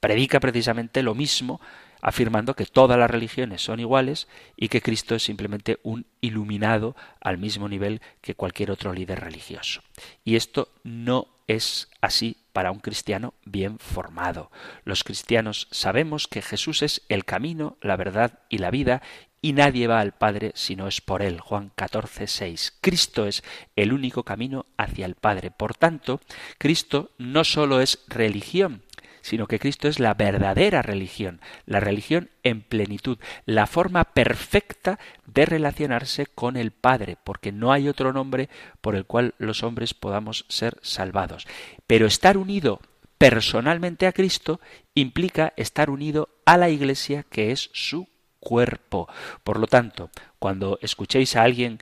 [0.00, 1.60] predica precisamente lo mismo,
[2.02, 7.38] afirmando que todas las religiones son iguales y que Cristo es simplemente un iluminado al
[7.38, 9.82] mismo nivel que cualquier otro líder religioso.
[10.24, 14.50] Y esto no es así para un cristiano bien formado.
[14.84, 19.02] Los cristianos sabemos que Jesús es el camino, la verdad y la vida
[19.42, 21.40] y nadie va al Padre si no es por Él.
[21.40, 22.78] Juan 14, 6.
[22.80, 23.42] Cristo es
[23.76, 25.50] el único camino hacia el Padre.
[25.50, 26.20] Por tanto,
[26.58, 28.82] Cristo no solo es religión,
[29.22, 35.46] sino que Cristo es la verdadera religión, la religión en plenitud, la forma perfecta de
[35.46, 38.48] relacionarse con el Padre, porque no hay otro nombre
[38.80, 41.46] por el cual los hombres podamos ser salvados.
[41.86, 42.80] Pero estar unido
[43.18, 44.60] personalmente a Cristo
[44.94, 48.08] implica estar unido a la Iglesia que es su
[48.40, 49.08] cuerpo.
[49.44, 51.78] Por lo tanto, cuando escuchéis a alguien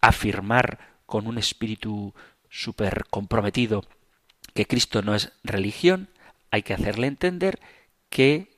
[0.00, 2.14] afirmar con un espíritu
[2.48, 3.84] súper comprometido
[4.54, 6.08] que Cristo no es religión,
[6.50, 7.60] hay que hacerle entender
[8.08, 8.56] que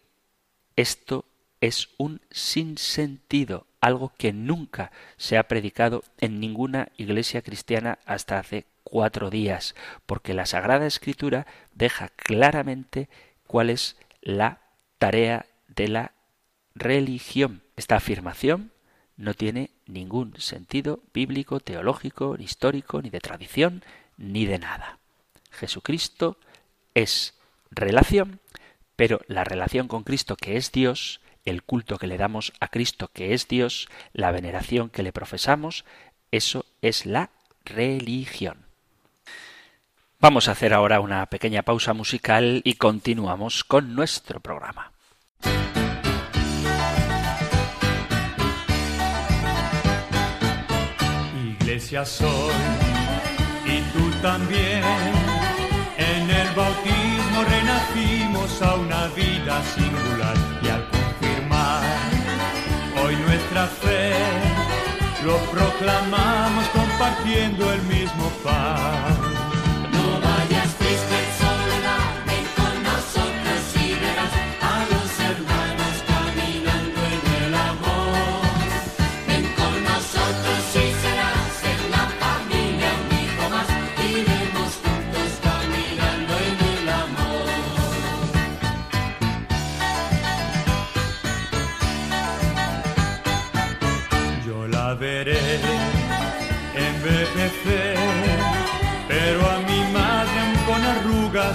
[0.77, 1.25] esto
[1.61, 8.67] es un sinsentido, algo que nunca se ha predicado en ninguna iglesia cristiana hasta hace
[8.85, 9.75] cuatro días,
[10.07, 13.09] porque la Sagrada Escritura deja claramente
[13.47, 14.61] cuál es la
[14.99, 16.13] tarea de la
[16.79, 17.63] religión.
[17.77, 18.73] Esta afirmación
[19.17, 23.85] no tiene ningún sentido bíblico, teológico, histórico, ni de tradición,
[24.17, 24.99] ni de nada.
[25.51, 26.39] Jesucristo
[26.95, 27.35] es
[27.71, 28.41] relación,
[28.97, 33.09] pero la relación con Cristo que es Dios, el culto que le damos a Cristo
[33.13, 35.85] que es Dios, la veneración que le profesamos,
[36.31, 37.31] eso es la
[37.65, 38.67] religión.
[40.21, 44.93] Vamos a hacer ahora una pequeña pausa musical y continuamos con nuestro programa.
[51.79, 52.55] Iglesia soy
[53.65, 54.83] y tú también.
[55.97, 61.85] En el bautismo renacimos a una vida singular y al confirmar
[63.01, 64.13] hoy nuestra fe
[65.25, 69.18] lo proclamamos compartiendo el mismo pan.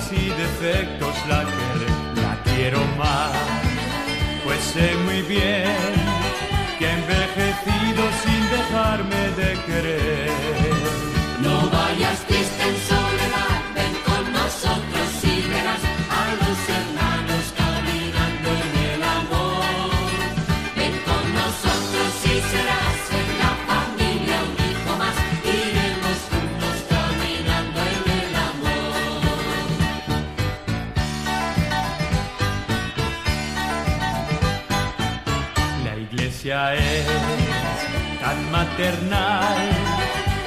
[0.03, 1.43] Arrugas y defectos la,
[2.21, 3.31] la quiero más,
[4.43, 5.65] pues sé muy bien
[6.79, 10.62] que he envejecido sin dejarme de querer.
[38.73, 39.55] Maternal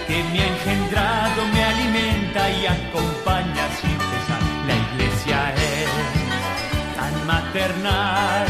[0.09, 4.43] que me ha engendrado, me alimenta y acompaña sin cesar.
[4.67, 8.47] La iglesia es tan maternal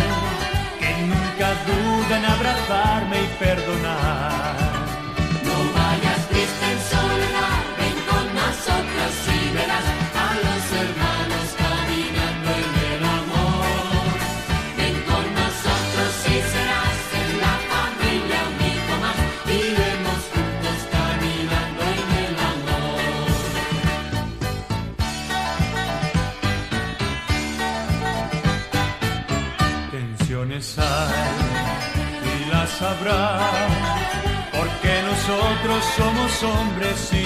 [0.80, 4.45] que nunca duda en abrazarme y perdonar.
[36.42, 37.25] Hombres y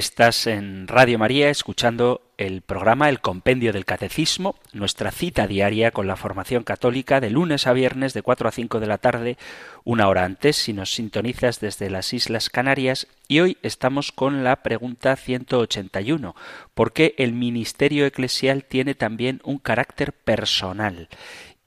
[0.00, 6.06] Estás en Radio María escuchando el programa El Compendio del Catecismo, nuestra cita diaria con
[6.06, 9.36] la formación católica de lunes a viernes de 4 a 5 de la tarde,
[9.84, 14.62] una hora antes si nos sintonizas desde las Islas Canarias y hoy estamos con la
[14.62, 16.34] pregunta 181,
[16.72, 21.10] ¿por qué el ministerio eclesial tiene también un carácter personal?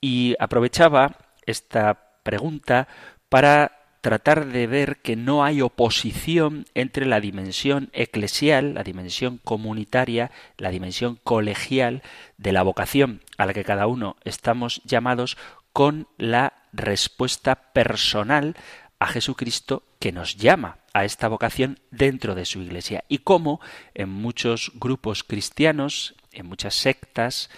[0.01, 2.87] Y aprovechaba esta pregunta
[3.29, 10.29] para tratar de ver que no hay oposición entre la dimensión eclesial, la dimensión comunitaria,
[10.57, 12.03] la dimensión colegial
[12.37, 15.37] de la vocación a la que cada uno estamos llamados
[15.71, 18.57] con la respuesta personal
[18.99, 23.05] a Jesucristo que nos llama a esta vocación dentro de su iglesia.
[23.07, 23.61] Y cómo
[23.93, 27.49] en muchos grupos cristianos, en muchas sectas,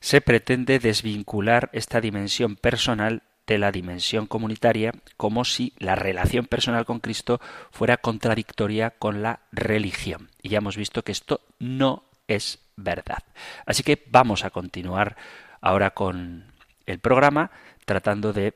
[0.00, 6.84] se pretende desvincular esta dimensión personal de la dimensión comunitaria como si la relación personal
[6.84, 7.40] con Cristo
[7.72, 10.30] fuera contradictoria con la religión.
[10.42, 13.24] Y ya hemos visto que esto no es verdad.
[13.66, 15.16] Así que vamos a continuar
[15.62, 16.52] ahora con
[16.86, 17.50] el programa
[17.86, 18.54] tratando de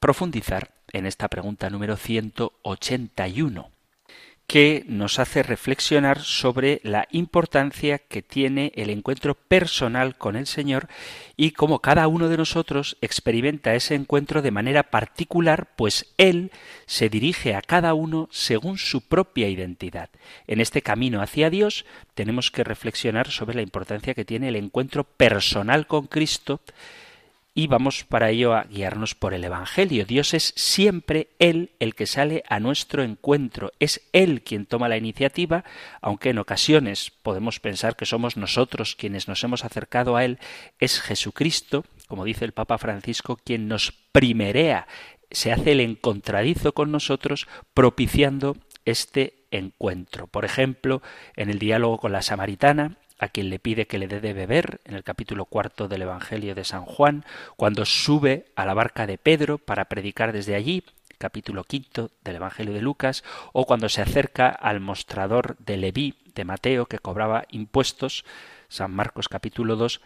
[0.00, 3.70] profundizar en esta pregunta número 181
[4.46, 10.88] que nos hace reflexionar sobre la importancia que tiene el encuentro personal con el Señor
[11.36, 16.50] y cómo cada uno de nosotros experimenta ese encuentro de manera particular, pues Él
[16.86, 20.10] se dirige a cada uno según su propia identidad.
[20.46, 25.04] En este camino hacia Dios tenemos que reflexionar sobre la importancia que tiene el encuentro
[25.04, 26.60] personal con Cristo,
[27.54, 30.06] y vamos para ello a guiarnos por el Evangelio.
[30.06, 34.96] Dios es siempre Él el que sale a nuestro encuentro, es Él quien toma la
[34.96, 35.64] iniciativa,
[36.00, 40.38] aunque en ocasiones podemos pensar que somos nosotros quienes nos hemos acercado a Él,
[40.78, 44.86] es Jesucristo, como dice el Papa Francisco, quien nos primerea,
[45.30, 50.26] se hace el encontradizo con nosotros, propiciando este encuentro.
[50.26, 51.02] Por ejemplo,
[51.36, 54.80] en el diálogo con la samaritana, a quien le pide que le dé de beber
[54.84, 57.24] en el capítulo cuarto del Evangelio de San Juan,
[57.56, 60.82] cuando sube a la barca de Pedro para predicar desde allí,
[61.18, 66.44] capítulo quinto del Evangelio de Lucas, o cuando se acerca al mostrador de Leví de
[66.44, 68.24] Mateo que cobraba impuestos,
[68.68, 70.00] San Marcos capítulo 2,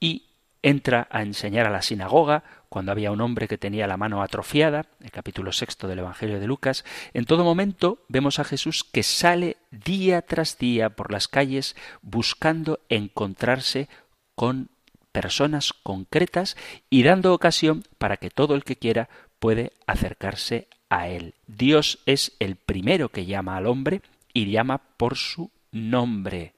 [0.00, 0.30] y
[0.62, 4.86] entra a enseñar a la sinagoga cuando había un hombre que tenía la mano atrofiada,
[5.00, 9.58] el capítulo sexto del Evangelio de Lucas, en todo momento vemos a Jesús que sale
[9.70, 13.88] día tras día por las calles buscando encontrarse
[14.34, 14.70] con
[15.12, 16.56] personas concretas
[16.88, 19.08] y dando ocasión para que todo el que quiera
[19.38, 21.34] puede acercarse a él.
[21.46, 24.02] Dios es el primero que llama al hombre
[24.32, 26.54] y llama por su nombre.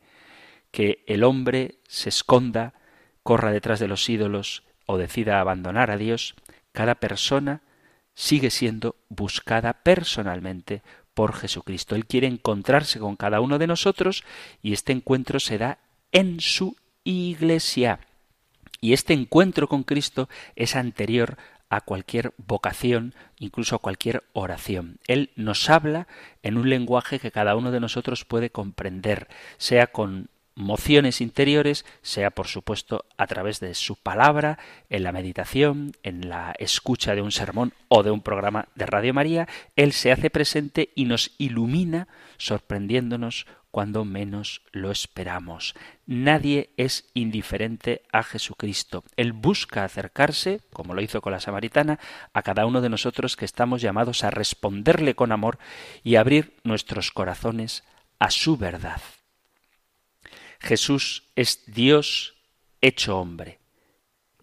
[0.71, 2.75] Que el hombre se esconda,
[3.25, 6.37] corra detrás de los ídolos o decida abandonar a Dios,
[6.71, 7.63] cada persona
[8.15, 10.83] sigue siendo buscada personalmente
[11.15, 11.97] por Jesucristo.
[11.97, 14.23] Él quiere encontrarse con cada uno de nosotros
[14.63, 15.79] y este encuentro se da
[16.13, 17.99] en su iglesia.
[18.81, 21.39] Y este encuentro con Cristo es anterior
[21.71, 24.99] a cualquier vocación, incluso a cualquier oración.
[25.07, 26.07] Él nos habla
[26.43, 32.31] en un lenguaje que cada uno de nosotros puede comprender, sea con mociones interiores, sea
[32.31, 34.59] por supuesto a través de su palabra,
[34.91, 39.15] en la meditación, en la escucha de un sermón o de un programa de Radio
[39.15, 45.75] María, Él se hace presente y nos ilumina sorprendiéndonos cuando menos lo esperamos.
[46.07, 49.03] Nadie es indiferente a Jesucristo.
[49.17, 51.99] Él busca acercarse, como lo hizo con la samaritana,
[52.33, 55.59] a cada uno de nosotros que estamos llamados a responderle con amor
[56.05, 57.83] y abrir nuestros corazones
[58.21, 59.01] a su verdad.
[60.65, 62.35] Jesús es Dios
[62.81, 63.59] hecho hombre,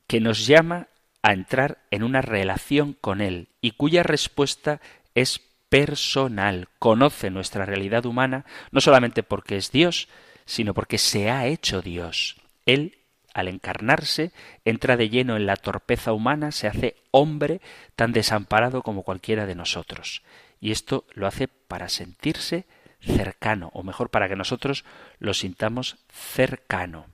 [0.08, 0.88] que nos llama
[1.24, 4.82] a entrar en una relación con Él y cuya respuesta
[5.16, 10.10] es personal, conoce nuestra realidad humana, no solamente porque es Dios,
[10.46, 12.36] sino porque se ha hecho Dios.
[12.66, 12.98] Él,
[13.34, 14.32] al encarnarse,
[14.66, 17.62] entra de lleno en la torpeza humana, se hace hombre
[17.96, 20.24] tan desamparado como cualquiera de nosotros.
[20.60, 22.66] Y esto lo hace para sentirse
[23.02, 24.86] cercano, o mejor, para que nosotros
[25.20, 27.08] lo sintamos cercano.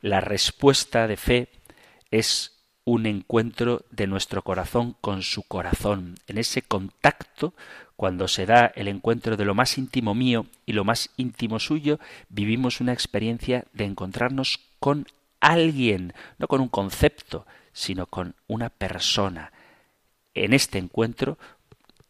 [0.00, 1.48] La respuesta de fe
[2.10, 2.52] es
[2.84, 6.14] un encuentro de nuestro corazón con su corazón.
[6.28, 7.52] En ese contacto,
[7.96, 11.98] cuando se da el encuentro de lo más íntimo mío y lo más íntimo suyo,
[12.28, 15.06] vivimos una experiencia de encontrarnos con
[15.40, 19.52] alguien, no con un concepto, sino con una persona.
[20.34, 21.38] En este encuentro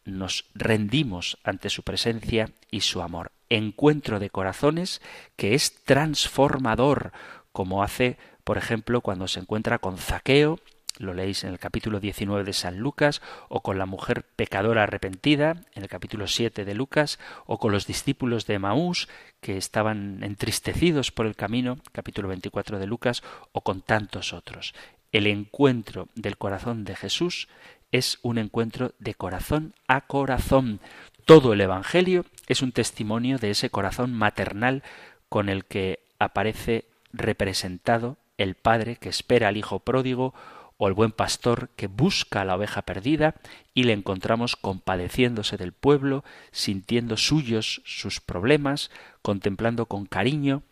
[0.06, 3.32] nos rendimos ante su presencia y su amor.
[3.50, 5.02] Encuentro de corazones
[5.36, 7.12] que es transformador,
[7.52, 10.58] como hace, por ejemplo, cuando se encuentra con Zaqueo,
[10.98, 15.62] lo leéis en el capítulo 19 de San Lucas, o con la mujer pecadora arrepentida,
[15.74, 19.08] en el capítulo 7 de Lucas, o con los discípulos de Maús,
[19.40, 24.74] que estaban entristecidos por el camino, capítulo 24 de Lucas, o con tantos otros.
[25.12, 27.48] El encuentro del corazón de Jesús
[27.96, 30.80] es un encuentro de corazón a corazón.
[31.24, 34.82] Todo el Evangelio es un testimonio de ese corazón maternal
[35.28, 40.34] con el que aparece representado el Padre que espera al Hijo pródigo
[40.76, 43.34] o el buen pastor que busca a la oveja perdida
[43.72, 46.22] y le encontramos compadeciéndose del pueblo,
[46.52, 48.90] sintiendo suyos sus problemas,
[49.22, 50.62] contemplando con cariño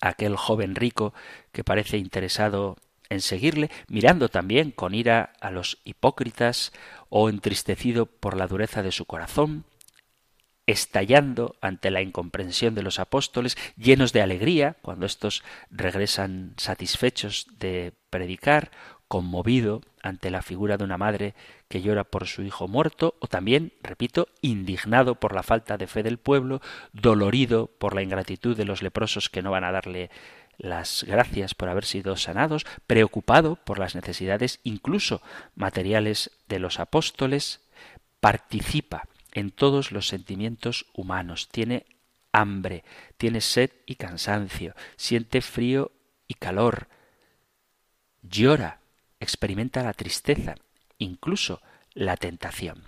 [0.00, 1.14] aquel joven rico
[1.52, 2.76] que parece interesado
[3.10, 6.72] en seguirle, mirando también con ira a los hipócritas
[7.08, 9.64] o entristecido por la dureza de su corazón,
[10.66, 17.94] estallando ante la incomprensión de los apóstoles, llenos de alegría cuando estos regresan satisfechos de
[18.10, 18.70] predicar,
[19.08, 21.34] conmovido ante la figura de una madre
[21.68, 26.02] que llora por su hijo muerto, o también, repito, indignado por la falta de fe
[26.02, 26.60] del pueblo,
[26.92, 30.10] dolorido por la ingratitud de los leprosos que no van a darle
[30.58, 35.22] las gracias por haber sido sanados, preocupado por las necesidades incluso
[35.54, 37.60] materiales de los apóstoles,
[38.20, 41.86] participa en todos los sentimientos humanos, tiene
[42.32, 42.84] hambre,
[43.16, 45.92] tiene sed y cansancio, siente frío
[46.26, 46.88] y calor,
[48.22, 48.80] llora,
[49.20, 50.56] experimenta la tristeza,
[50.98, 51.62] incluso
[51.94, 52.82] la tentación.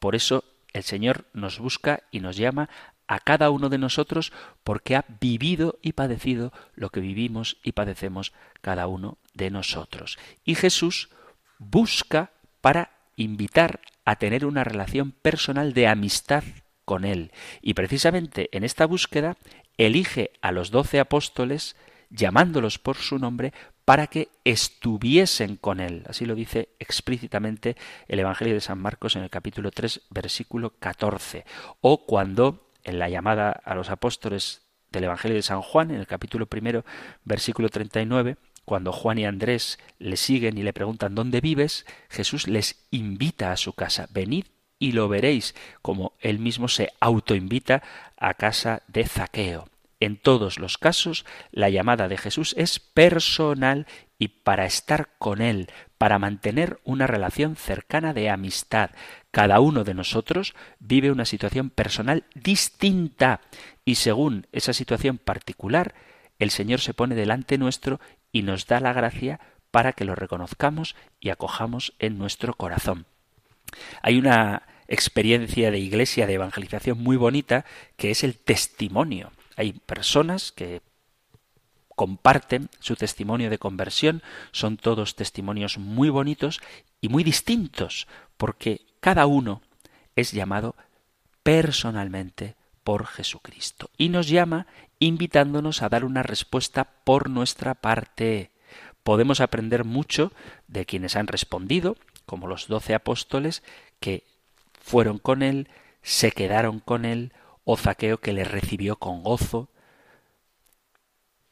[0.00, 2.68] Por eso el Señor nos busca y nos llama
[3.06, 4.32] a cada uno de nosotros
[4.64, 10.18] porque ha vivido y padecido lo que vivimos y padecemos cada uno de nosotros.
[10.44, 11.10] Y Jesús
[11.58, 12.30] busca
[12.60, 16.44] para invitar a tener una relación personal de amistad
[16.84, 17.32] con Él.
[17.60, 19.36] Y precisamente en esta búsqueda
[19.76, 21.76] elige a los doce apóstoles,
[22.10, 23.52] llamándolos por su nombre,
[23.84, 26.04] para que estuviesen con Él.
[26.08, 27.76] Así lo dice explícitamente
[28.08, 31.44] el Evangelio de San Marcos en el capítulo 3, versículo 14.
[31.80, 36.06] O cuando en la llamada a los apóstoles del Evangelio de San Juan, en el
[36.06, 36.84] capítulo primero,
[37.24, 41.86] versículo 39, cuando Juan y Andrés le siguen y le preguntan ¿dónde vives?
[42.10, 44.08] Jesús les invita a su casa.
[44.12, 44.46] Venid
[44.78, 47.82] y lo veréis, como él mismo se autoinvita
[48.16, 49.71] a casa de Zaqueo.
[50.02, 53.86] En todos los casos, la llamada de Jesús es personal
[54.18, 58.90] y para estar con Él, para mantener una relación cercana de amistad.
[59.30, 63.42] Cada uno de nosotros vive una situación personal distinta
[63.84, 65.94] y según esa situación particular,
[66.40, 68.00] el Señor se pone delante nuestro
[68.32, 69.38] y nos da la gracia
[69.70, 73.06] para que lo reconozcamos y acojamos en nuestro corazón.
[74.02, 77.64] Hay una experiencia de iglesia de evangelización muy bonita
[77.96, 79.30] que es el testimonio.
[79.62, 80.82] Hay personas que
[81.94, 86.60] comparten su testimonio de conversión, son todos testimonios muy bonitos
[87.00, 89.62] y muy distintos, porque cada uno
[90.16, 90.74] es llamado
[91.44, 94.66] personalmente por Jesucristo y nos llama
[94.98, 98.50] invitándonos a dar una respuesta por nuestra parte.
[99.04, 100.32] Podemos aprender mucho
[100.66, 101.96] de quienes han respondido,
[102.26, 103.62] como los doce apóstoles,
[104.00, 104.24] que
[104.80, 105.68] fueron con él,
[106.02, 107.32] se quedaron con él,
[107.64, 109.68] o Zaqueo que le recibió con gozo.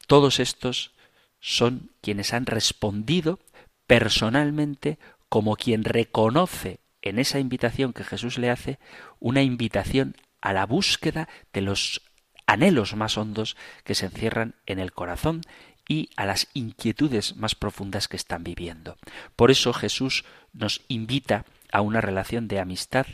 [0.06, 0.92] Todos estos
[1.40, 3.38] son quienes han respondido
[3.86, 4.98] personalmente
[5.28, 8.78] como quien reconoce en esa invitación que Jesús le hace
[9.18, 12.02] una invitación a la búsqueda de los
[12.46, 15.42] anhelos más hondos que se encierran en el corazón
[15.88, 18.96] y a las inquietudes más profundas que están viviendo.
[19.36, 23.06] Por eso Jesús nos invita a una relación de amistad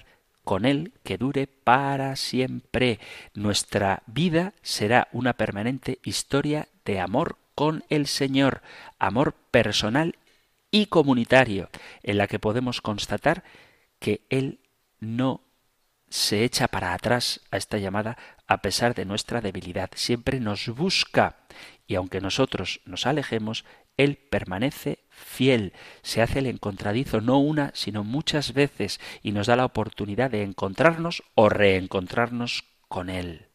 [0.47, 3.01] con Él que dure para siempre.
[3.35, 8.63] Nuestra vida será una permanente historia de amor con el Señor,
[9.01, 10.15] amor personal
[10.71, 11.69] y comunitario,
[12.05, 13.43] en la que podemos constatar
[13.99, 14.61] que Él
[15.01, 15.41] no
[16.09, 18.17] se echa para atrás a esta llamada
[18.47, 19.91] a pesar de nuestra debilidad.
[19.97, 21.39] Siempre nos busca
[21.89, 23.65] y aunque nosotros nos alejemos,
[23.97, 25.73] Él permanece fiel,
[26.03, 30.43] se hace el encontradizo no una, sino muchas veces y nos da la oportunidad de
[30.43, 33.47] encontrarnos o reencontrarnos con Él.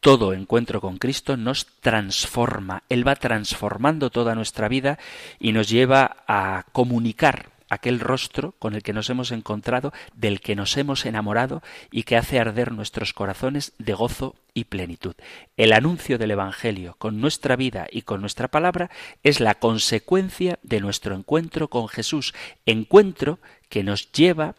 [0.00, 4.98] Todo encuentro con Cristo nos transforma, Él va transformando toda nuestra vida
[5.38, 10.56] y nos lleva a comunicar aquel rostro con el que nos hemos encontrado, del que
[10.56, 15.14] nos hemos enamorado y que hace arder nuestros corazones de gozo y plenitud.
[15.56, 18.90] El anuncio del Evangelio con nuestra vida y con nuestra palabra
[19.22, 22.34] es la consecuencia de nuestro encuentro con Jesús,
[22.66, 23.38] encuentro
[23.68, 24.54] que nos lleva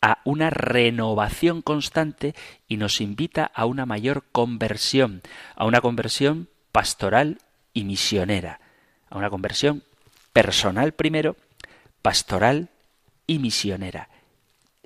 [0.00, 2.34] a una renovación constante
[2.68, 5.22] y nos invita a una mayor conversión,
[5.56, 7.38] a una conversión pastoral
[7.72, 8.60] y misionera,
[9.10, 9.82] a una conversión
[10.32, 11.36] personal primero
[12.08, 12.70] pastoral
[13.26, 14.08] y misionera,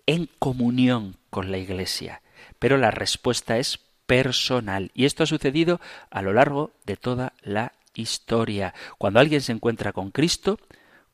[0.06, 2.20] en comunión con la Iglesia.
[2.58, 4.90] Pero la respuesta es personal.
[4.92, 8.74] Y esto ha sucedido a lo largo de toda la historia.
[8.98, 10.58] Cuando alguien se encuentra con Cristo,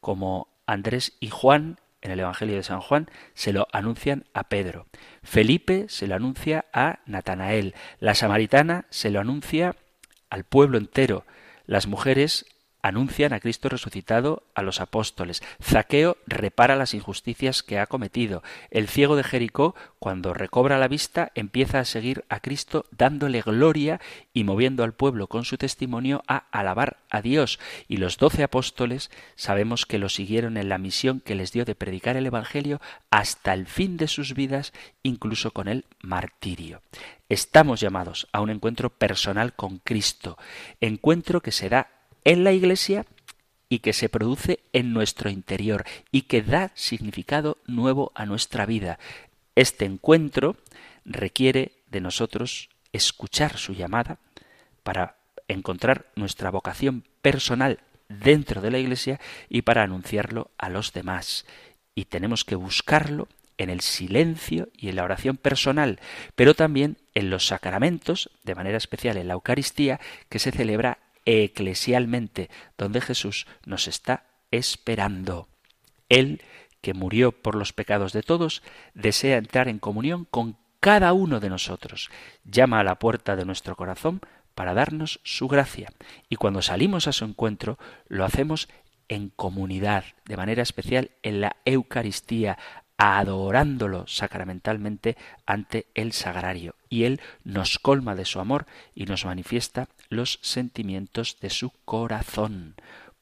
[0.01, 4.87] como Andrés y Juan en el Evangelio de San Juan, se lo anuncian a Pedro.
[5.23, 7.75] Felipe se lo anuncia a Natanael.
[8.01, 9.77] La samaritana se lo anuncia
[10.31, 11.27] al pueblo entero.
[11.67, 12.47] Las mujeres
[12.83, 15.43] anuncian a Cristo resucitado a los apóstoles.
[15.63, 18.43] Zaqueo repara las injusticias que ha cometido.
[18.71, 24.01] El ciego de Jericó, cuando recobra la vista, empieza a seguir a Cristo dándole gloria
[24.33, 27.59] y moviendo al pueblo con su testimonio a alabar a Dios.
[27.89, 31.75] Y los doce apóstoles sabemos que lo siguieron en la misión que les dio de
[31.75, 34.73] predicar el Evangelio hasta el fin de sus vidas,
[35.03, 36.83] incluso con el martirio.
[37.29, 40.39] Estamos llamados a un encuentro personal con Cristo,
[40.81, 43.07] encuentro que se da en la Iglesia
[43.69, 48.99] y que se produce en nuestro interior y que da significado nuevo a nuestra vida.
[49.55, 50.57] Este encuentro
[51.05, 54.19] requiere de nosotros escuchar su llamada
[54.83, 55.17] para
[55.49, 61.45] encontrar nuestra vocación personal dentro de la Iglesia y para anunciarlo a los demás.
[61.95, 65.99] Y tenemos que buscarlo en el silencio y en la oración personal,
[66.37, 70.99] pero también en los sacramentos, de manera especial en la Eucaristía, que se celebra
[71.29, 72.49] eclesialmente,
[72.79, 75.49] donde Jesús nos está esperando.
[76.09, 76.41] Él,
[76.81, 78.63] que murió por los pecados de todos,
[78.95, 82.11] desea entrar en comunión con cada uno de nosotros.
[82.45, 84.23] Llama a la puerta de nuestro corazón
[84.55, 85.93] para darnos su gracia.
[86.31, 88.71] Y cuando salimos a su encuentro, lo hacemos
[89.09, 92.59] en comunidad, de manera especial en la Eucaristía,
[92.97, 96.75] adorándolo sacramentalmente ante el sagrario.
[96.89, 102.75] Y Él nos colma de su amor y nos manifiesta los sentimientos de su corazón.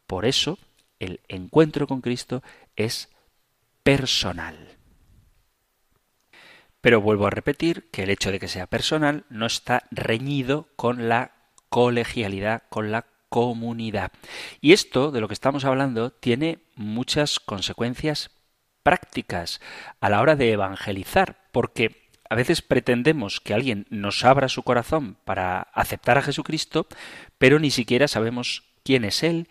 [0.06, 0.58] Por eso,
[0.98, 2.42] el encuentro con Cristo
[2.76, 3.08] es
[3.82, 4.76] personal.
[6.80, 11.08] Pero vuelvo a repetir que el hecho de que sea personal no está reñido con
[11.08, 11.32] la
[11.68, 14.12] colegialidad, con la comunidad.
[14.60, 18.30] Y esto de lo que estamos hablando tiene muchas consecuencias
[18.82, 19.60] prácticas
[20.00, 25.16] a la hora de evangelizar, porque a veces pretendemos que alguien nos abra su corazón
[25.24, 26.86] para aceptar a Jesucristo,
[27.38, 29.48] pero ni siquiera sabemos quién es Él,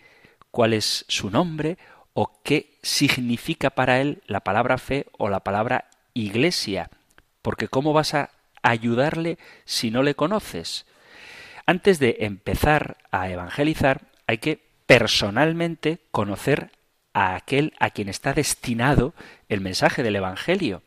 [0.50, 1.78] cuál es su nombre
[2.12, 6.90] o qué significa para Él la palabra fe o la palabra iglesia,
[7.42, 8.30] porque ¿cómo vas a
[8.62, 10.86] ayudarle si no le conoces?
[11.66, 16.70] Antes de empezar a evangelizar, hay que personalmente conocer
[17.12, 19.14] a aquel a quien está destinado
[19.48, 20.82] el mensaje del Evangelio.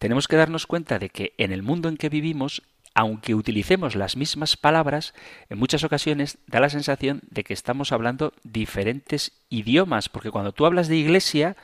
[0.00, 2.62] Tenemos que darnos cuenta de que en el mundo en que vivimos,
[2.94, 5.12] aunque utilicemos las mismas palabras,
[5.50, 10.64] en muchas ocasiones da la sensación de que estamos hablando diferentes idiomas, porque cuando tú
[10.64, 11.54] hablas de iglesia,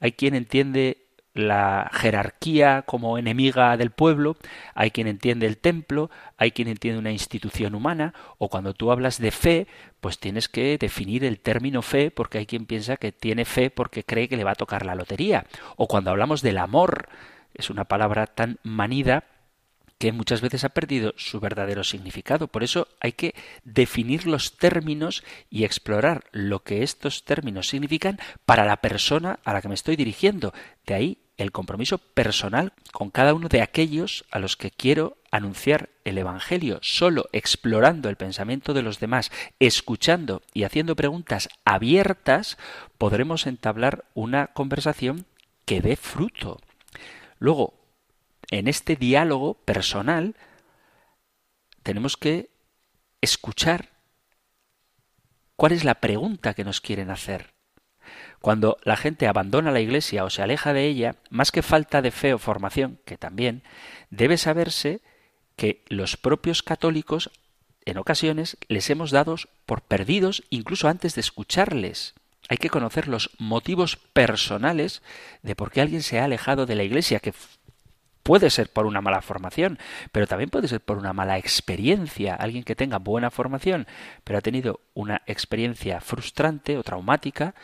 [0.00, 0.98] hay quien entiende
[1.32, 4.36] la jerarquía como enemiga del pueblo,
[4.74, 9.20] hay quien entiende el templo, hay quien entiende una institución humana, o cuando tú hablas
[9.20, 9.68] de fe,
[10.00, 14.02] pues tienes que definir el término fe porque hay quien piensa que tiene fe porque
[14.02, 17.08] cree que le va a tocar la lotería, o cuando hablamos del amor,
[17.58, 19.24] es una palabra tan manida
[19.98, 22.48] que muchas veces ha perdido su verdadero significado.
[22.48, 23.34] Por eso hay que
[23.64, 29.62] definir los términos y explorar lo que estos términos significan para la persona a la
[29.62, 30.52] que me estoy dirigiendo.
[30.86, 35.90] De ahí el compromiso personal con cada uno de aquellos a los que quiero anunciar
[36.04, 39.30] el Evangelio, solo explorando el pensamiento de los demás,
[39.60, 42.56] escuchando y haciendo preguntas abiertas,
[42.96, 45.26] podremos entablar una conversación
[45.66, 46.58] que dé fruto.
[47.38, 47.74] Luego,
[48.50, 50.36] en este diálogo personal,
[51.82, 52.50] tenemos que
[53.20, 53.90] escuchar
[55.56, 57.54] cuál es la pregunta que nos quieren hacer.
[58.40, 62.10] Cuando la gente abandona la Iglesia o se aleja de ella, más que falta de
[62.10, 63.62] fe o formación, que también,
[64.10, 65.00] debe saberse
[65.56, 67.30] que los propios católicos
[67.84, 72.14] en ocasiones les hemos dado por perdidos incluso antes de escucharles.
[72.48, 75.02] Hay que conocer los motivos personales
[75.42, 77.32] de por qué alguien se ha alejado de la Iglesia, que
[78.22, 79.78] puede ser por una mala formación,
[80.10, 82.34] pero también puede ser por una mala experiencia.
[82.34, 83.86] Alguien que tenga buena formación,
[84.24, 87.54] pero ha tenido una experiencia frustrante o traumática,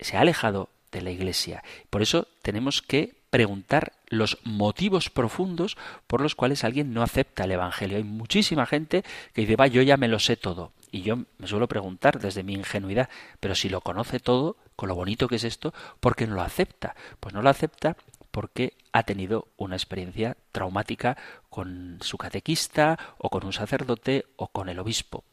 [0.00, 1.62] se ha alejado de la Iglesia.
[1.90, 5.76] Por eso tenemos que preguntar los motivos profundos
[6.06, 7.96] por los cuales alguien no acepta el Evangelio.
[7.96, 10.72] Hay muchísima gente que dice, va, yo ya me lo sé todo.
[10.90, 13.08] Y yo me suelo preguntar desde mi ingenuidad,
[13.40, 16.42] pero si lo conoce todo, con lo bonito que es esto, ¿por qué no lo
[16.42, 16.94] acepta?
[17.20, 17.96] Pues no lo acepta
[18.30, 21.16] porque ha tenido una experiencia traumática
[21.50, 25.24] con su catequista o con un sacerdote o con el obispo.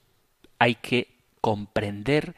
[0.59, 2.35] Hay que comprender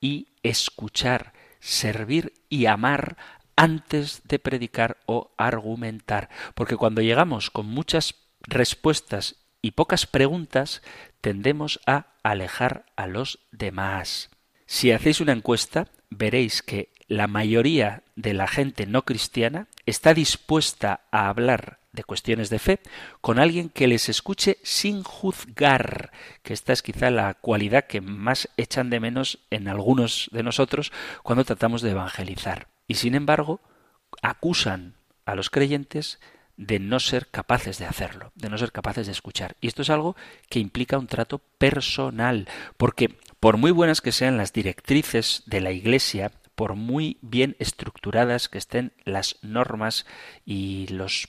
[0.00, 3.16] y escuchar servir y amar
[3.56, 6.28] antes de predicar o argumentar.
[6.54, 10.82] Porque cuando llegamos con muchas respuestas y pocas preguntas,
[11.20, 14.30] tendemos a alejar a los demás.
[14.66, 21.02] Si hacéis una encuesta, veréis que la mayoría de la gente no cristiana está dispuesta
[21.10, 22.80] a hablar de cuestiones de fe
[23.20, 28.48] con alguien que les escuche sin juzgar, que esta es quizá la cualidad que más
[28.56, 30.92] echan de menos en algunos de nosotros
[31.22, 32.68] cuando tratamos de evangelizar.
[32.86, 33.60] Y sin embargo,
[34.22, 34.94] acusan
[35.24, 36.20] a los creyentes
[36.56, 39.56] de no ser capaces de hacerlo, de no ser capaces de escuchar.
[39.60, 40.16] Y esto es algo
[40.48, 45.72] que implica un trato personal, porque por muy buenas que sean las directrices de la
[45.72, 50.06] Iglesia, por muy bien estructuradas que estén las normas
[50.44, 51.28] y los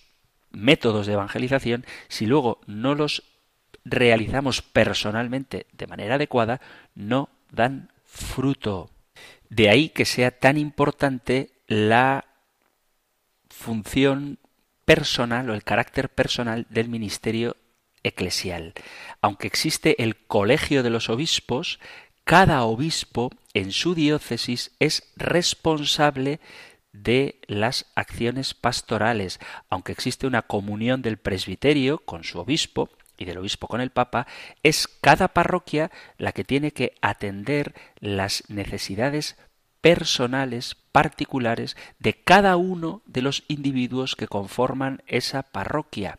[0.52, 3.24] métodos de evangelización, si luego no los
[3.84, 6.62] realizamos personalmente de manera adecuada,
[6.96, 8.90] no dan fruto.
[9.50, 12.26] De ahí que sea tan importante la
[13.50, 14.40] función
[14.88, 17.58] personal o el carácter personal del ministerio
[18.04, 18.74] eclesial.
[19.20, 21.78] Aunque existe el colegio de los obispos,
[22.24, 26.40] cada obispo en su diócesis es responsable
[26.94, 29.42] de las acciones pastorales.
[29.70, 34.26] Aunque existe una comunión del presbiterio con su obispo y del obispo con el papa,
[34.64, 39.36] es cada parroquia la que tiene que atender las necesidades
[39.82, 46.18] personales, particulares, de cada uno de los individuos que conforman esa parroquia.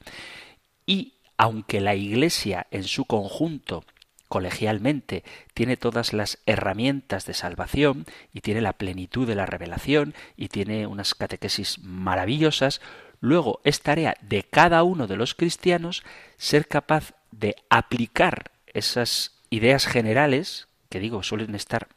[0.87, 3.83] Y aunque la Iglesia en su conjunto
[4.29, 10.47] colegialmente tiene todas las herramientas de salvación y tiene la plenitud de la revelación y
[10.47, 12.81] tiene unas catequesis maravillosas,
[13.19, 16.05] luego es tarea de cada uno de los cristianos
[16.37, 21.89] ser capaz de aplicar esas ideas generales, que digo suelen estar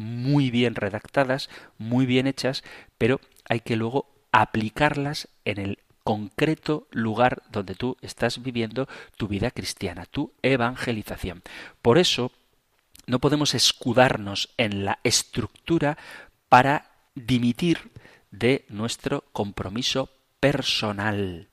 [0.00, 2.64] muy bien redactadas, muy bien hechas,
[2.96, 8.88] pero hay que luego aplicarlas en el concreto lugar donde tú estás viviendo
[9.18, 11.42] tu vida cristiana, tu evangelización.
[11.82, 12.32] Por eso
[13.06, 15.98] no podemos escudarnos en la estructura
[16.48, 17.90] para dimitir
[18.30, 20.08] de nuestro compromiso
[20.40, 21.49] personal.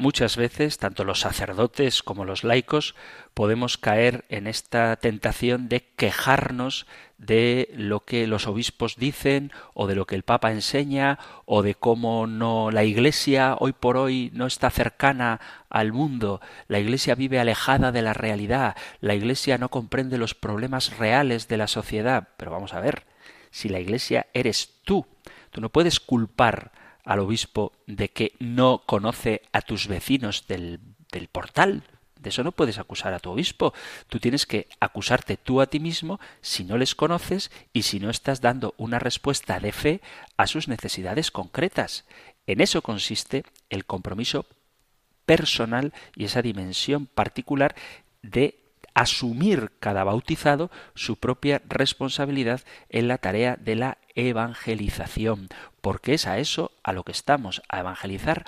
[0.00, 2.94] Muchas veces, tanto los sacerdotes como los laicos,
[3.34, 6.86] podemos caer en esta tentación de quejarnos
[7.18, 11.74] de lo que los obispos dicen o de lo que el Papa enseña o de
[11.74, 15.38] cómo no la Iglesia hoy por hoy no está cercana
[15.68, 20.96] al mundo, la Iglesia vive alejada de la realidad, la Iglesia no comprende los problemas
[20.96, 22.28] reales de la sociedad.
[22.38, 23.04] Pero vamos a ver,
[23.50, 25.06] si la Iglesia eres tú,
[25.50, 26.72] tú no puedes culpar
[27.04, 30.80] al obispo de que no conoce a tus vecinos del,
[31.10, 31.84] del portal.
[32.18, 33.72] De eso no puedes acusar a tu obispo.
[34.08, 38.10] Tú tienes que acusarte tú a ti mismo si no les conoces y si no
[38.10, 40.00] estás dando una respuesta de fe
[40.36, 42.04] a sus necesidades concretas.
[42.46, 44.46] En eso consiste el compromiso
[45.24, 47.74] personal y esa dimensión particular
[48.22, 48.59] de
[48.94, 55.48] asumir cada bautizado su propia responsabilidad en la tarea de la evangelización,
[55.80, 58.46] porque es a eso a lo que estamos, a evangelizar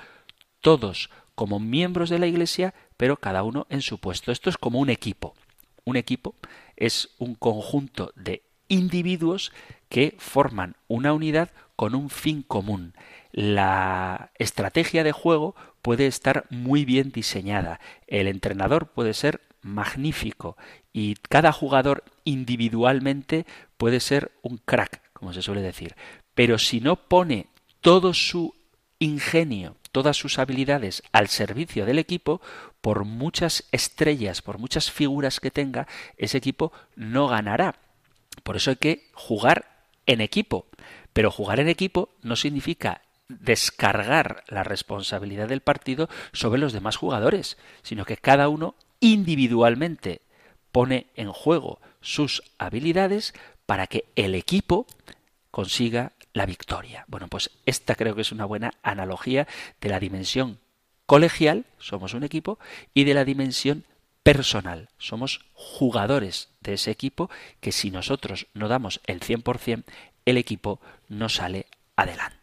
[0.61, 4.31] todos como miembros de la Iglesia, pero cada uno en su puesto.
[4.31, 5.35] Esto es como un equipo.
[5.83, 6.35] Un equipo
[6.75, 9.51] es un conjunto de individuos
[9.89, 12.93] que forman una unidad con un fin común.
[13.31, 17.79] La estrategia de juego puede estar muy bien diseñada.
[18.07, 20.57] El entrenador puede ser magnífico
[20.91, 23.45] y cada jugador individualmente
[23.77, 25.95] puede ser un crack, como se suele decir.
[26.35, 27.47] Pero si no pone
[27.81, 28.53] todo su
[28.99, 32.41] ingenio, todas sus habilidades al servicio del equipo,
[32.81, 35.87] por muchas estrellas, por muchas figuras que tenga,
[36.17, 37.75] ese equipo no ganará.
[38.43, 39.65] Por eso hay que jugar
[40.05, 40.65] en equipo.
[41.13, 47.57] Pero jugar en equipo no significa descargar la responsabilidad del partido sobre los demás jugadores,
[47.83, 50.21] sino que cada uno individualmente
[50.71, 53.33] pone en juego sus habilidades
[53.65, 54.87] para que el equipo
[55.51, 57.03] consiga la victoria.
[57.07, 59.45] Bueno, pues esta creo que es una buena analogía
[59.81, 60.57] de la dimensión
[61.05, 62.59] colegial, somos un equipo,
[62.93, 63.83] y de la dimensión
[64.23, 67.29] personal, somos jugadores de ese equipo
[67.59, 69.83] que si nosotros no damos el 100%,
[70.25, 70.79] el equipo
[71.09, 72.42] no sale adelante.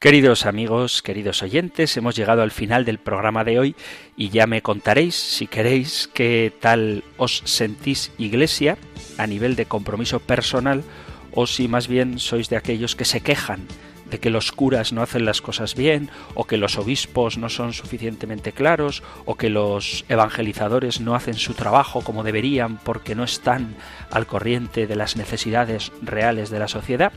[0.00, 3.76] Queridos amigos, queridos oyentes, hemos llegado al final del programa de hoy
[4.16, 8.78] y ya me contaréis, si queréis, qué tal os sentís iglesia
[9.18, 10.84] a nivel de compromiso personal
[11.32, 13.66] o si más bien sois de aquellos que se quejan
[14.10, 17.74] de que los curas no hacen las cosas bien, o que los obispos no son
[17.74, 23.76] suficientemente claros, o que los evangelizadores no hacen su trabajo como deberían porque no están
[24.10, 27.12] al corriente de las necesidades reales de la sociedad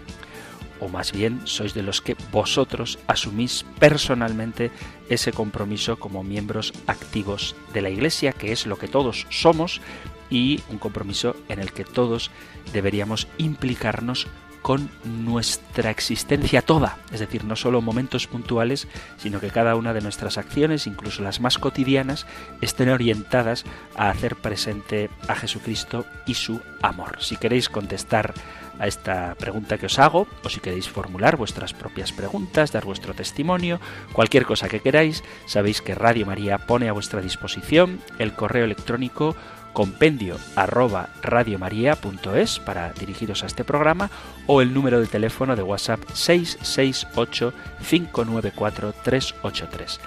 [0.79, 4.71] o más bien sois de los que vosotros asumís personalmente
[5.09, 9.81] ese compromiso como miembros activos de la Iglesia, que es lo que todos somos,
[10.29, 12.31] y un compromiso en el que todos
[12.73, 14.27] deberíamos implicarnos
[14.63, 18.87] con nuestra existencia toda, es decir, no solo momentos puntuales,
[19.17, 22.25] sino que cada una de nuestras acciones, incluso las más cotidianas,
[22.61, 27.17] estén orientadas a hacer presente a Jesucristo y su amor.
[27.19, 28.33] Si queréis contestar
[28.79, 33.13] a esta pregunta que os hago, o si queréis formular vuestras propias preguntas, dar vuestro
[33.13, 33.81] testimonio,
[34.13, 39.35] cualquier cosa que queráis, sabéis que Radio María pone a vuestra disposición el correo electrónico
[39.73, 44.09] compendio arroba radiomaria.es para dirigiros a este programa
[44.47, 47.53] o el número de teléfono de WhatsApp 668
[47.89, 49.99] 594 383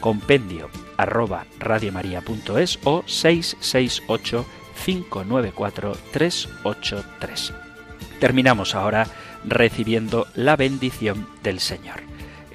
[0.00, 4.46] compendio arroba radiomaria.es o 668
[4.84, 7.52] 594 383
[8.20, 9.06] Terminamos ahora
[9.44, 12.07] recibiendo la bendición del Señor.